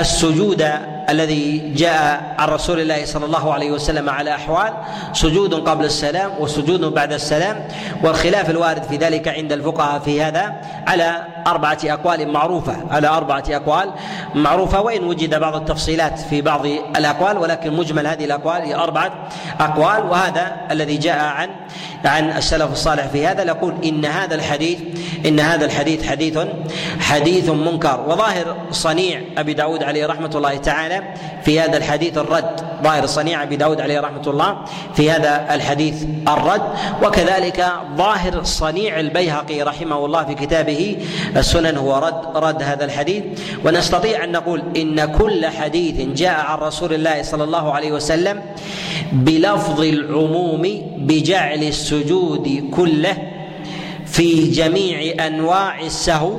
السجود 0.00 0.70
الذي 1.10 1.58
جاء 1.76 2.34
عن 2.38 2.48
رسول 2.48 2.80
الله 2.80 3.04
صلى 3.04 3.26
الله 3.26 3.54
عليه 3.54 3.70
وسلم 3.70 4.10
على 4.10 4.34
أحوال 4.34 4.72
سجود 5.12 5.54
قبل 5.54 5.84
السلام 5.84 6.30
وسجود 6.38 6.80
بعد 6.80 7.12
السلام 7.12 7.68
والخلاف 8.04 8.50
الوارد 8.50 8.82
في 8.82 8.96
ذلك 8.96 9.28
عند 9.28 9.52
الفقهاء 9.52 10.00
في 10.00 10.22
هذا 10.22 10.52
على 10.86 11.24
أربعة 11.46 11.78
أقوال 11.84 12.28
معروفة 12.28 12.76
على 12.90 13.08
أربعة 13.08 13.44
أقوال 13.50 13.90
معروفة 14.34 14.80
وإن 14.80 15.04
وجد 15.04 15.34
بعض 15.34 15.56
التفصيلات 15.56 16.18
في 16.18 16.42
بعض 16.42 16.66
الأقوال 16.96 17.38
ولكن 17.38 17.76
مجمل 17.76 18.06
هذه 18.06 18.24
الأقوال 18.24 18.62
هي 18.62 18.74
أربعة 18.74 19.12
أقوال 19.60 20.10
وهذا 20.10 20.56
الذي 20.70 20.96
جاء 20.96 21.18
عن 21.18 21.48
عن 22.04 22.30
السلف 22.30 22.72
الصالح 22.72 23.06
في 23.06 23.26
هذا. 23.26 23.44
نقول 23.44 23.74
إن 23.84 24.04
هذا 24.04 24.34
الحديث 24.34 24.78
إن 25.26 25.40
هذا 25.40 25.64
الحديث 25.64 26.06
حديث 26.06 26.38
حديث 27.00 27.48
منكر. 27.48 28.04
وظاهر 28.08 28.56
صنيع 28.70 29.22
أبي 29.38 29.54
داود 29.54 29.82
عليه 29.82 30.06
رحمة 30.06 30.30
الله 30.34 30.56
تعالى 30.56 30.97
في 31.44 31.60
هذا 31.60 31.76
الحديث 31.76 32.18
الرد. 32.18 32.60
ظاهر 32.82 33.06
صنيع 33.06 33.42
أبي 33.42 33.56
داود 33.56 33.80
عليه 33.80 34.00
رحمة 34.00 34.22
الله 34.26 34.58
في 34.94 35.10
هذا 35.10 35.54
الحديث 35.54 36.04
الرد. 36.28 36.62
وكذلك 37.02 37.66
ظاهر 37.96 38.42
صنيع 38.44 39.00
البيهقي 39.00 39.62
رحمه 39.62 40.04
الله 40.04 40.24
في 40.24 40.34
كتابه 40.34 40.96
السنن 41.36 41.76
هو 41.76 41.98
رد 41.98 42.36
رد 42.44 42.62
هذا 42.62 42.84
الحديث. 42.84 43.24
ونستطيع 43.64 44.24
أن 44.24 44.32
نقول 44.32 44.62
إن 44.76 45.04
كل 45.04 45.46
حديث 45.46 46.18
جاء 46.18 46.40
عن 46.40 46.58
رسول 46.58 46.94
الله 46.94 47.22
صلى 47.22 47.44
الله 47.44 47.72
عليه 47.72 47.92
وسلم 47.92 48.42
بلفظ 49.12 49.80
العموم 49.80 50.62
بجعل 50.96 51.62
السجود 51.62 52.70
كله 52.76 53.16
في 54.06 54.50
جميع 54.50 55.26
أنواع 55.26 55.80
السهو 55.80 56.36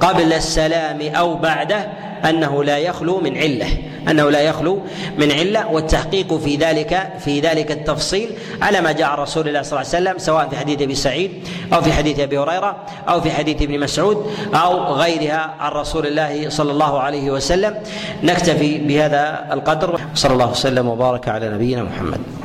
قبل 0.00 0.32
السلام 0.32 1.00
أو 1.14 1.34
بعده 1.34 1.88
أنه 2.28 2.64
لا 2.64 2.78
يخلو 2.78 3.20
من 3.20 3.36
علة 3.36 3.66
أنه 4.08 4.30
لا 4.30 4.40
يخلو 4.40 4.80
من 5.18 5.32
علة 5.32 5.68
والتحقيق 5.68 6.34
في 6.34 6.56
ذلك 6.56 7.12
في 7.24 7.40
ذلك 7.40 7.70
التفصيل 7.70 8.28
على 8.62 8.80
ما 8.80 8.92
جاء 8.92 9.14
رسول 9.14 9.48
الله 9.48 9.62
صلى 9.62 9.80
الله 9.80 9.94
عليه 9.94 10.10
وسلم 10.10 10.18
سواء 10.18 10.48
في 10.48 10.56
حديث 10.56 10.82
أبي 10.82 10.94
سعيد 10.94 11.30
أو 11.72 11.82
في 11.82 11.92
حديث 11.92 12.20
أبي 12.20 12.38
هريرة 12.38 12.76
أو 13.08 13.20
في 13.20 13.30
حديث 13.30 13.62
ابن 13.62 13.80
مسعود 13.80 14.26
أو 14.54 14.94
غيرها 14.94 15.54
عن 15.60 15.72
رسول 15.72 16.06
الله 16.06 16.48
صلى 16.48 16.72
الله 16.72 17.00
عليه 17.00 17.30
وسلم. 17.30 17.74
نكتفي 18.22 18.78
بهذا 18.78 19.48
القدر 19.52 20.00
صلى 20.14 20.32
الله 20.32 20.50
وسلم 20.50 20.88
وبارك 20.88 21.28
على 21.28 21.48
نبينا 21.48 21.82
محمد. 21.82 22.39